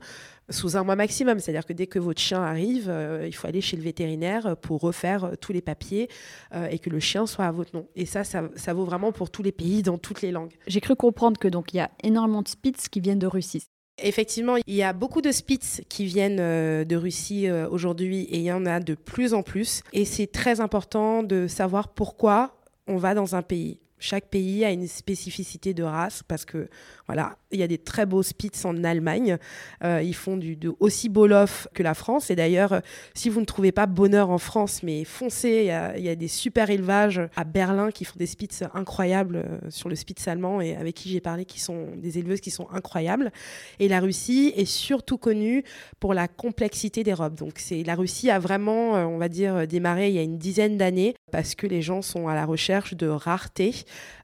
[0.50, 3.60] Sous un mois maximum, c'est-à-dire que dès que votre chien arrive, euh, il faut aller
[3.60, 6.08] chez le vétérinaire pour refaire euh, tous les papiers
[6.54, 7.88] euh, et que le chien soit à votre nom.
[7.96, 10.52] Et ça, ça, ça, vaut vraiment pour tous les pays, dans toutes les langues.
[10.66, 13.71] J'ai cru comprendre que donc il y a énormément de Spitz qui viennent de Russie.
[13.98, 18.38] Effectivement, il y a beaucoup de Spitz qui viennent euh, de Russie euh, aujourd'hui et
[18.38, 19.82] il y en a de plus en plus.
[19.92, 23.78] Et c'est très important de savoir pourquoi on va dans un pays.
[24.02, 26.68] Chaque pays a une spécificité de race parce que
[27.06, 29.38] voilà, il y a des très beaux Spitz en Allemagne.
[29.84, 32.28] Euh, ils font du, de aussi beau lof que la France.
[32.28, 32.80] Et d'ailleurs, euh,
[33.14, 36.70] si vous ne trouvez pas bonheur en France, mais foncez, il y, a, des super
[36.70, 40.96] élevages à Berlin qui font des Spitz incroyables euh, sur le Spitz allemand et avec
[40.96, 43.30] qui j'ai parlé, qui sont des éleveuses qui sont incroyables.
[43.78, 45.62] Et la Russie est surtout connue
[46.00, 47.36] pour la complexité des robes.
[47.36, 50.76] Donc c'est la Russie a vraiment, on va dire, démarré il y a une dizaine
[50.76, 53.74] d'années parce que les gens sont à la recherche de rareté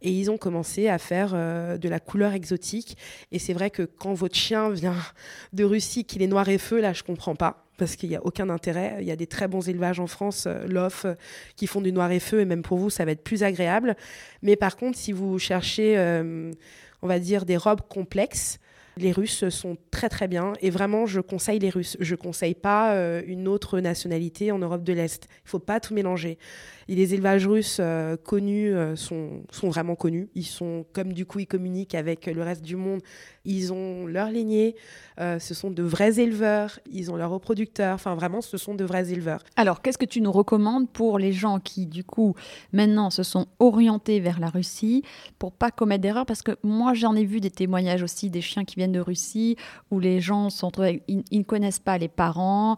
[0.03, 2.97] et ils ont commencé à faire de la couleur exotique.
[3.33, 4.95] Et c'est vrai que quand votre chien vient
[5.53, 8.27] de Russie, qu'il est noir et feu, là, je comprends pas parce qu'il n'y a
[8.27, 8.97] aucun intérêt.
[9.01, 11.15] Il y a des très bons élevages en France, euh, l'off, euh,
[11.57, 13.97] qui font du noir et feu, et même pour vous, ça va être plus agréable.
[14.43, 16.53] Mais par contre, si vous cherchez, euh,
[17.01, 18.59] on va dire, des robes complexes,
[18.99, 21.97] les Russes sont très très bien et vraiment je conseille les Russes.
[22.01, 25.29] Je conseille pas une autre nationalité en Europe de l'Est.
[25.45, 26.37] Il faut pas tout mélanger.
[26.89, 30.31] Les élevages russes euh, connus euh, sont, sont vraiment connus.
[30.35, 33.01] Ils sont, comme du coup, ils communiquent avec le reste du monde.
[33.45, 34.75] Ils ont leur lignée.
[35.21, 36.81] Euh, ce sont de vrais éleveurs.
[36.91, 37.95] Ils ont leurs reproducteurs.
[37.95, 39.45] Enfin, vraiment, ce sont de vrais éleveurs.
[39.57, 42.35] Alors, qu'est-ce que tu nous recommandes pour les gens qui, du coup,
[42.73, 45.03] maintenant se sont orientés vers la Russie
[45.39, 48.65] pour pas commettre d'erreurs Parce que moi, j'en ai vu des témoignages aussi des chiens
[48.65, 49.57] qui viennent de Russie
[49.91, 52.77] où les gens ne connaissent pas les parents.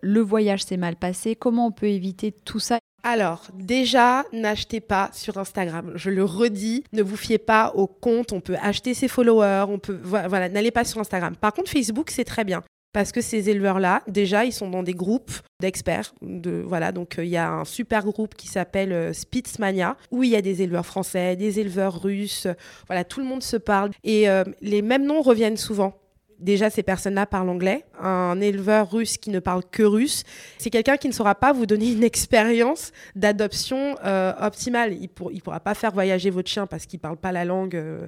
[0.00, 1.36] le voyage s'est mal passé.
[1.36, 2.80] Comment on peut éviter tout ça?
[3.04, 5.92] Alors, déjà, n'achetez pas sur Instagram.
[5.96, 8.32] Je le redis, ne vous fiez pas au compte.
[8.32, 11.34] On peut acheter ses followers, on peut, voilà, n'allez pas sur Instagram.
[11.34, 12.62] Par contre, Facebook, c'est très bien.
[12.92, 16.14] Parce que ces éleveurs-là, déjà, ils sont dans des groupes d'experts.
[16.20, 20.22] De, voilà, donc euh, il y a un super groupe qui s'appelle euh, Spitzmania, où
[20.22, 22.46] il y a des éleveurs français, des éleveurs russes.
[22.86, 23.90] voilà, tout le monde se parle.
[24.04, 26.01] Et euh, les mêmes noms reviennent souvent.
[26.42, 27.84] Déjà, ces personnes-là parlent anglais.
[28.00, 30.24] Un éleveur russe qui ne parle que russe,
[30.58, 34.92] c'est quelqu'un qui ne saura pas vous donner une expérience d'adoption euh, optimale.
[34.94, 37.76] Il ne pourra pas faire voyager votre chien parce qu'il ne parle pas la langue,
[37.76, 38.06] euh,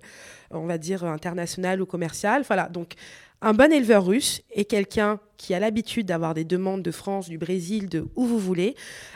[0.50, 2.42] on va dire, internationale ou commerciale.
[2.46, 2.68] Voilà.
[2.68, 2.94] Donc,
[3.40, 7.38] un bon éleveur russe est quelqu'un qui a l'habitude d'avoir des demandes de France, du
[7.38, 8.74] Brésil, de où vous voulez,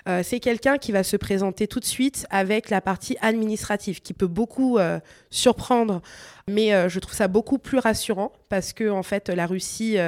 [0.08, 4.14] euh, c'est quelqu'un qui va se présenter tout de suite avec la partie administrative, qui
[4.14, 4.98] peut beaucoup euh,
[5.30, 6.02] surprendre,
[6.48, 9.98] mais euh, je trouve ça beaucoup plus rassurant parce que en fait la Russie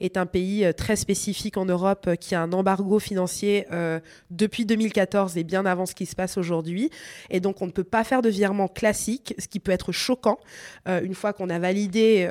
[0.00, 3.66] est un pays très spécifique en Europe qui a un embargo financier
[4.30, 6.90] depuis 2014 et bien avant ce qui se passe aujourd'hui,
[7.30, 10.38] et donc on ne peut pas faire de virement classique, ce qui peut être choquant
[10.86, 12.28] une fois qu'on a validé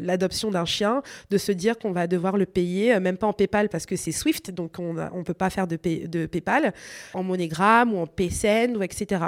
[0.00, 3.32] l'adoption d'un chien, de se dire qu'on va devoir le payer, euh, même pas en
[3.32, 5.76] PayPal parce que c'est Swift, donc on ne peut pas faire de,
[6.06, 6.72] de PayPal,
[7.14, 9.26] en MoneyGram ou en PSN ou etc.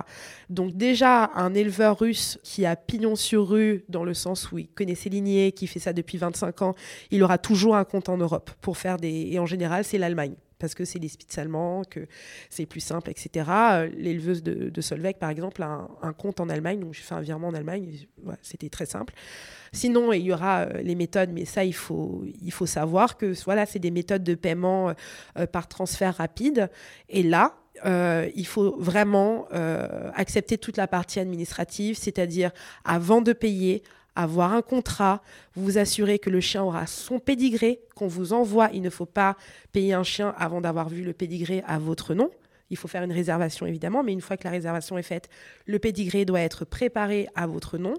[0.49, 4.68] Donc déjà, un éleveur russe qui a pignon sur rue, dans le sens où il
[4.68, 6.75] connaît ses lignées, qui fait ça depuis 25 ans,
[7.11, 9.29] il aura toujours un compte en Europe pour faire des...
[9.31, 12.07] Et en général, c'est l'Allemagne parce que c'est des spitz allemands, que
[12.51, 13.51] c'est plus simple, etc.
[13.51, 17.15] Euh, l'éleveuse de, de Solveig, par exemple, a un, compte en Allemagne, donc j'ai fait
[17.15, 18.07] un virement en Allemagne,
[18.43, 19.15] c'était très simple.
[19.73, 23.33] Sinon, il y aura euh, les méthodes, mais ça, il faut, il faut savoir que
[23.45, 24.95] voilà, c'est des méthodes de paiement
[25.39, 26.71] euh, par transfert rapide.
[27.09, 27.57] Et là,
[28.35, 29.47] il faut vraiment
[30.15, 32.51] accepter toute la partie administrative, c'est-à-dire
[32.85, 33.83] avant de payer,
[34.15, 35.23] avoir un contrat,
[35.55, 38.71] vous assurer que le chien aura son pédigré qu'on vous envoie.
[38.73, 39.37] Il ne faut pas
[39.73, 42.31] payer un chien avant d'avoir vu le pédigré à votre nom.
[42.71, 45.29] Il faut faire une réservation évidemment, mais une fois que la réservation est faite,
[45.67, 47.95] le pédigré doit être préparé à votre nom.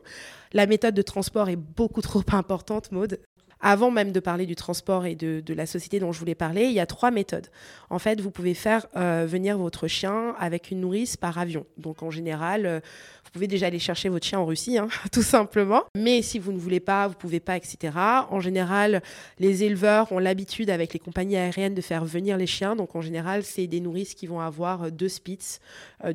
[0.54, 3.20] La méthode de transport est beaucoup trop importante, Maude
[3.62, 6.72] avant même de parler du transport et de, la société dont je voulais parler, il
[6.72, 7.48] y a trois méthodes.
[7.90, 11.66] En fait, vous pouvez faire euh, venir votre chien avec une nourrice par avion.
[11.78, 12.80] Donc en général, euh,
[13.26, 15.84] vous pouvez déjà aller chercher votre chien en Russie, hein, tout simplement.
[15.96, 17.94] Mais si vous ne voulez pas, vous pouvez pas, etc.
[18.30, 19.02] En général,
[19.40, 22.76] les éleveurs ont l'habitude avec les compagnies aériennes de faire venir les chiens.
[22.76, 25.60] Donc en général, c'est des nourrices qui vont avoir euh, deux Spitz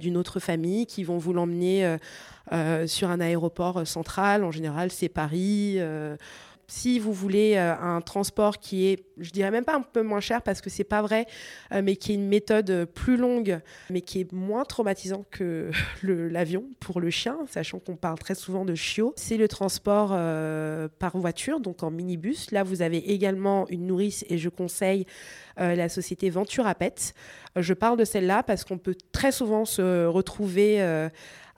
[0.01, 1.97] d'une autre famille, qui vont vous l'emmener
[2.87, 4.43] sur un aéroport central.
[4.43, 5.79] En général, c'est Paris
[6.69, 10.21] si vous voulez euh, un transport qui est, je dirais même pas un peu moins
[10.21, 11.27] cher parce que c'est pas vrai,
[11.73, 13.61] euh, mais qui est une méthode plus longue,
[13.91, 15.71] mais qui est moins traumatisant que
[16.03, 20.89] l'avion pour le chien, sachant qu'on parle très souvent de chiot, c'est le transport euh,
[20.99, 22.51] par voiture, donc en minibus.
[22.51, 25.07] Là, vous avez également une nourrice et je conseille
[25.59, 27.15] la société Ventura Pet.
[27.57, 31.09] je parle de celle-là parce qu'on peut très souvent se retrouver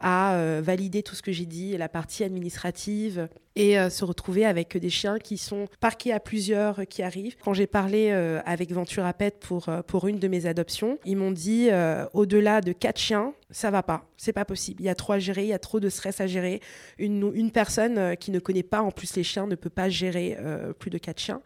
[0.01, 4.45] à euh, valider tout ce que j'ai dit, la partie administrative, et euh, se retrouver
[4.45, 7.37] avec des chiens qui sont parqués à plusieurs euh, qui arrivent.
[7.43, 8.11] Quand j'ai parlé
[8.45, 11.69] avec Ventura Pet pour, pour une de mes adoptions, ils m'ont dit
[12.13, 14.83] au-delà de quatre chiens, ça va pas, c'est pas possible.
[14.83, 16.61] Il y a trop à gérer, il y a trop de stress à gérer.
[16.99, 20.37] Une, une personne qui ne connaît pas en plus les chiens ne peut pas gérer
[20.79, 21.41] plus de quatre chiens.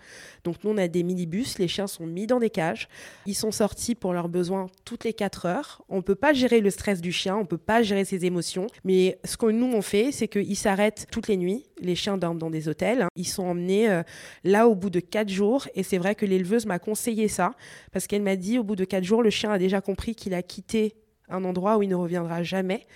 [0.45, 2.89] Donc nous on a des minibus, les chiens sont mis dans des cages,
[3.27, 5.83] ils sont sortis pour leurs besoins toutes les quatre heures.
[5.89, 8.67] On peut pas gérer le stress du chien, on peut pas gérer ses émotions émotions.
[8.85, 11.65] Mais ce que nous, on fait, c'est qu'ils s'arrêtent toutes les nuits.
[11.81, 13.07] Les chiens dorment dans des hôtels.
[13.17, 14.03] Ils sont emmenés euh,
[14.45, 15.69] là au bout de quatre jours.
[15.75, 17.55] Et c'est vrai que l'éleveuse m'a conseillé ça,
[17.93, 20.35] parce qu'elle m'a dit, au bout de quatre jours, le chien a déjà compris qu'il
[20.35, 20.95] a quitté
[21.29, 22.87] un endroit où il ne reviendra jamais.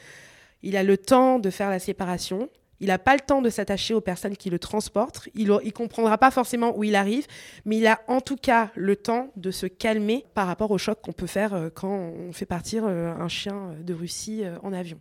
[0.63, 2.49] Il a le temps de faire la séparation.
[2.81, 5.29] Il n'a pas le temps de s'attacher aux personnes qui le transportent.
[5.35, 7.27] Il ne comprendra pas forcément où il arrive,
[7.64, 11.01] mais il a en tout cas le temps de se calmer par rapport au choc
[11.03, 14.72] qu'on peut faire euh, quand on fait partir euh, un chien de Russie euh, en
[14.72, 14.99] avion.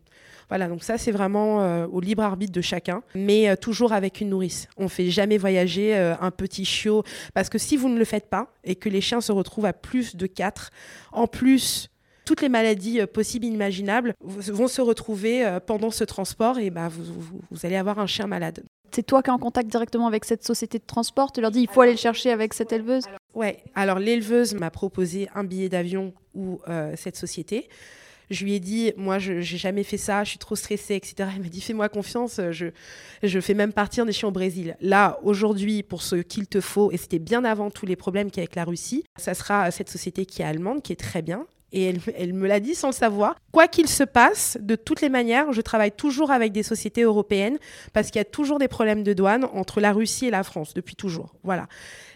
[0.49, 4.67] Voilà, donc ça c'est vraiment au libre arbitre de chacun, mais toujours avec une nourrice.
[4.77, 7.03] On ne fait jamais voyager un petit chiot,
[7.33, 9.73] parce que si vous ne le faites pas et que les chiens se retrouvent à
[9.73, 10.69] plus de 4,
[11.13, 11.89] en plus
[12.25, 16.89] toutes les maladies euh, possibles, imaginables vont se retrouver euh, pendant ce transport et bah,
[16.89, 18.63] vous, allez avoir un chien malade.
[18.91, 21.31] C'est toi qui es en contact directement avec cette société de transport?
[21.31, 23.03] Tu leur dis il faut aller le chercher avec cette éleveuse?
[23.33, 27.69] Ouais, alors l'éleveuse m'a proposé un billet d'avion ou euh, cette société.
[28.31, 31.29] Je lui ai dit, moi, je n'ai jamais fait ça, je suis trop stressée, etc.
[31.35, 32.67] Elle m'a dit, fais-moi confiance, je,
[33.21, 34.75] je fais même partir des chiens au Brésil.
[34.81, 38.37] Là, aujourd'hui, pour ce qu'il te faut, et c'était bien avant tous les problèmes qu'il
[38.37, 41.21] y a avec la Russie, ça sera cette société qui est allemande, qui est très
[41.21, 41.45] bien,
[41.75, 43.35] et elle, me l'a dit sans le savoir.
[43.51, 47.57] Quoi qu'il se passe, de toutes les manières, je travaille toujours avec des sociétés européennes
[47.91, 50.73] parce qu'il y a toujours des problèmes de douane entre la Russie et la France
[50.73, 51.35] depuis toujours.
[51.43, 51.67] Voilà.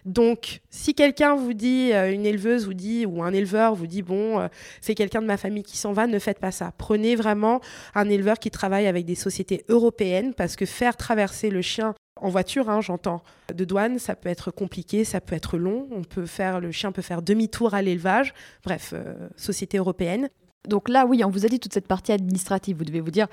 [0.06, 4.02] Donc, si quelqu'un vous dit, euh, une éleveuse vous dit, ou un éleveur vous dit,
[4.02, 4.48] bon, euh,
[4.80, 6.72] c'est quelqu'un de ma famille qui s'en va, ne faites pas ça.
[6.78, 7.60] Prenez vraiment
[7.96, 12.30] un éleveur qui travaille avec des sociétés européennes parce que faire traverser le chien en
[12.30, 13.22] voiture, hein, j'entends.
[13.54, 15.88] De douane, ça peut être compliqué, ça peut être long.
[15.92, 18.34] On peut faire, le chien peut faire demi-tour à l'élevage.
[18.64, 20.30] Bref, euh, société européenne.
[20.68, 22.78] Donc là, oui, on vous a dit toute cette partie administrative.
[22.78, 23.28] Vous devez vous dire,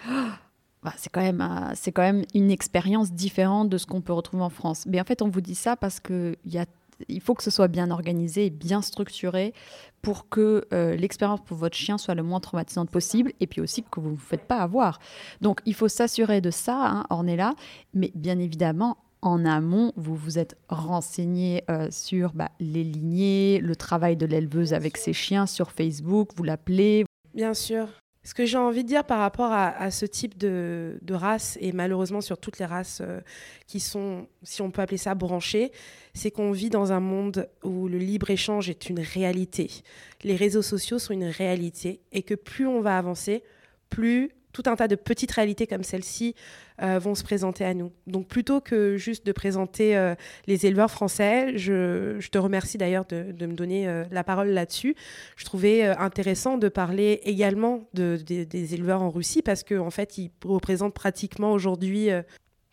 [0.83, 4.43] bah, c'est quand même, c'est quand même une expérience différente de ce qu'on peut retrouver
[4.43, 4.85] en France.
[4.87, 6.67] Mais en fait, on vous dit ça parce que y a
[7.09, 9.53] il faut que ce soit bien organisé bien structuré
[10.07, 13.83] pour que euh, l'expérience pour votre chien soit le moins traumatisante possible et puis aussi
[13.83, 15.01] que vous ne vous faites pas avoir.
[15.41, 17.55] Donc il faut s'assurer de ça, hein, Ornella,
[17.93, 23.75] mais bien évidemment, en amont, vous vous êtes renseigné euh, sur bah, les lignées, le
[23.75, 27.05] travail de l'éleveuse avec ses chiens sur Facebook, vous l'appelez.
[27.35, 27.89] Bien sûr.
[28.27, 32.21] Ce que j'ai envie de dire par rapport à, ce type de, race, et malheureusement
[32.21, 33.21] sur toutes les races euh,
[33.69, 35.71] qui sont, si on peut appeler ça, branchées,
[36.13, 39.71] c'est qu'on vit dans un monde où le libre-échange est une réalité.
[40.25, 43.45] Les réseaux sociaux sont une réalité, et que plus on va avancer,
[43.91, 46.35] plus tout un tas de petites réalités comme celle-ci
[46.83, 47.93] euh, vont se présenter à nous.
[48.07, 50.15] Donc plutôt que juste de présenter euh,
[50.47, 54.97] les éleveurs français, je, te remercie d'ailleurs de, me donner euh, la parole là-dessus.
[55.37, 60.17] Je trouvais intéressant de parler également de, des éleveurs en Russie parce qu'en en fait,
[60.17, 62.09] ils représentent pratiquement aujourd'hui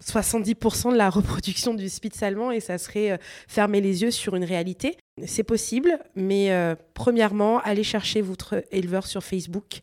[0.02, 4.46] 70% de la reproduction du spitz allemand et ça serait fermer les yeux sur une
[4.46, 4.98] réalité.
[5.26, 6.52] C'est possible, mais
[6.94, 9.82] premièrement, allez chercher votre éleveur sur Facebook.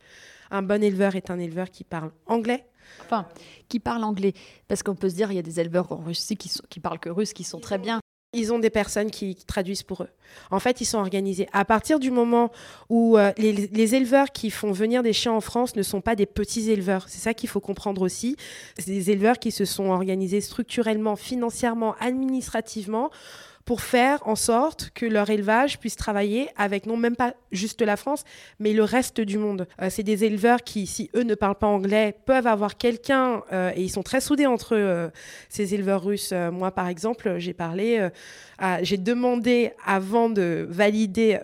[0.50, 2.64] Un bon éleveur est un éleveur qui parle anglais.
[3.04, 3.26] Enfin,
[3.68, 4.34] qui parle anglais.
[4.68, 6.98] Parce qu'on peut se dire, il y a des éleveurs en Russie qui, qui parlent
[6.98, 8.00] que russe, qui sont très bien.
[8.32, 10.08] Ils ont des personnes qui, traduisent pour eux.
[10.52, 11.48] En fait, ils sont organisés.
[11.52, 12.52] À partir du moment
[12.88, 16.26] où euh, les, éleveurs qui font venir des chiens en France ne sont pas des
[16.26, 18.36] petits éleveurs, c'est ça qu'il faut comprendre aussi.
[18.78, 23.10] C'est des éleveurs qui se sont organisés structurellement, financièrement, administrativement
[23.70, 27.96] pour faire en sorte que leur élevage puisse travailler avec non même pas juste la
[27.96, 28.24] France,
[28.58, 29.68] mais le reste du monde.
[29.80, 33.70] Euh, c'est des éleveurs qui, si eux ne parlent pas anglais, peuvent avoir quelqu'un, euh,
[33.76, 35.08] et ils sont très soudés entre euh,
[35.48, 36.34] ces éleveurs russes.
[36.50, 38.08] moi, par exemple, j'ai parlé,
[38.82, 41.38] j'ai demandé avant de valider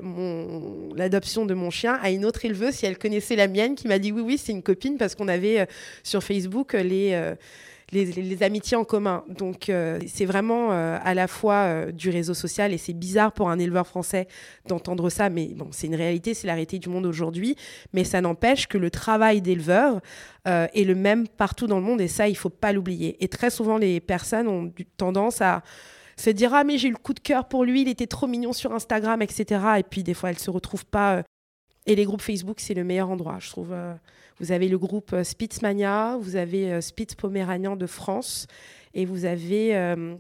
[0.97, 4.01] l'adoption de mon chien à une autre éleveuse si elle connaissait la mienne, qui m'a
[4.01, 5.69] dit oui, oui, c'est une copine, parce qu'on avait
[6.03, 7.37] sur Facebook les
[7.93, 9.25] les, amitiés en commun.
[9.29, 13.33] Donc euh, c'est vraiment euh, à la fois euh, du réseau social et c'est bizarre
[13.33, 14.27] pour un éleveur français
[14.67, 17.57] d'entendre ça, mais bon, c'est une réalité, c'est la réalité du monde aujourd'hui.
[17.93, 20.01] Mais ça n'empêche que le travail d'éleveur
[20.47, 23.17] est le même partout dans le monde et ça, il faut pas l'oublier.
[23.23, 25.63] Et très souvent, les personnes ont tendance à
[26.17, 28.29] se dire ah mais j'ai eu le coup de cœur pour lui, il était trop
[28.29, 29.61] mignon sur Instagram, etc.
[29.79, 31.25] Et puis des fois elles se retrouvent pas.
[31.87, 33.75] Et les groupes Facebook, c'est le meilleur endroit, je trouve.
[34.39, 38.47] Vous avez le groupe euh, Spitzmania, vous avez euh, Spitz Poméranian de France
[38.93, 40.15] et vous avez euh,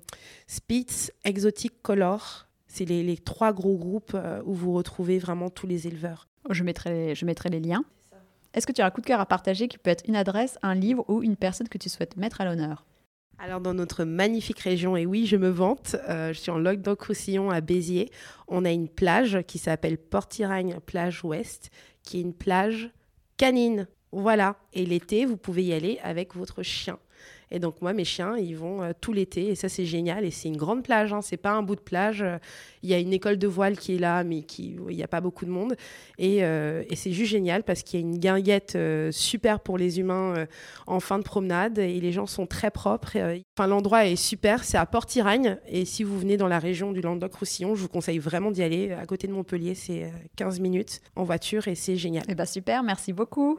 [0.46, 2.46] Spitz Exotic Color.
[2.66, 4.14] C'est les, trois gros groupes
[4.44, 6.28] où vous retrouvez vraiment tous les éleveurs.
[6.50, 7.82] Je mettrai, je mettrai les liens.
[8.52, 10.58] Est-ce que tu as un coup de cœur à partager qui peut être une adresse,
[10.62, 12.84] un livre ou une personne que tu souhaites mettre à l'honneur?
[13.38, 17.60] Alors dans notre magnifique région, et oui je me vante, je suis en Languedoc-Roussillon à
[17.60, 18.10] Béziers,
[18.48, 21.70] on a une plage qui s'appelle Portiragne Plage Ouest,
[22.02, 22.90] qui est une plage
[23.36, 23.88] canine.
[24.12, 24.56] Voilà.
[24.72, 26.98] Et l'été, vous pouvez y aller avec votre chien.
[27.50, 30.24] Et donc moi, mes chiens, ils vont euh, tout l'été et ça c'est génial.
[30.24, 31.22] Et c'est une grande plage, hein.
[31.22, 32.24] c'est pas un bout de plage.
[32.82, 35.08] Il y a une école de voile qui est là, mais qui il n'y a
[35.08, 35.76] pas beaucoup de monde.
[36.18, 39.78] Et, euh, et c'est juste génial parce qu'il y a une guinguette euh, super pour
[39.78, 40.46] les humains
[40.86, 43.16] en fin de promenade et les gens sont très propres.
[43.56, 45.58] Enfin, l'endroit est super, c'est à Port-Iragne.
[45.68, 48.92] Et si vous venez dans la région du Languedoc-Roussillon, je vous conseille vraiment d'y aller.
[48.92, 52.24] À côté de Montpellier, c'est 15 minutes en voiture et c'est génial.
[52.28, 53.58] Eh ben super, merci beaucoup.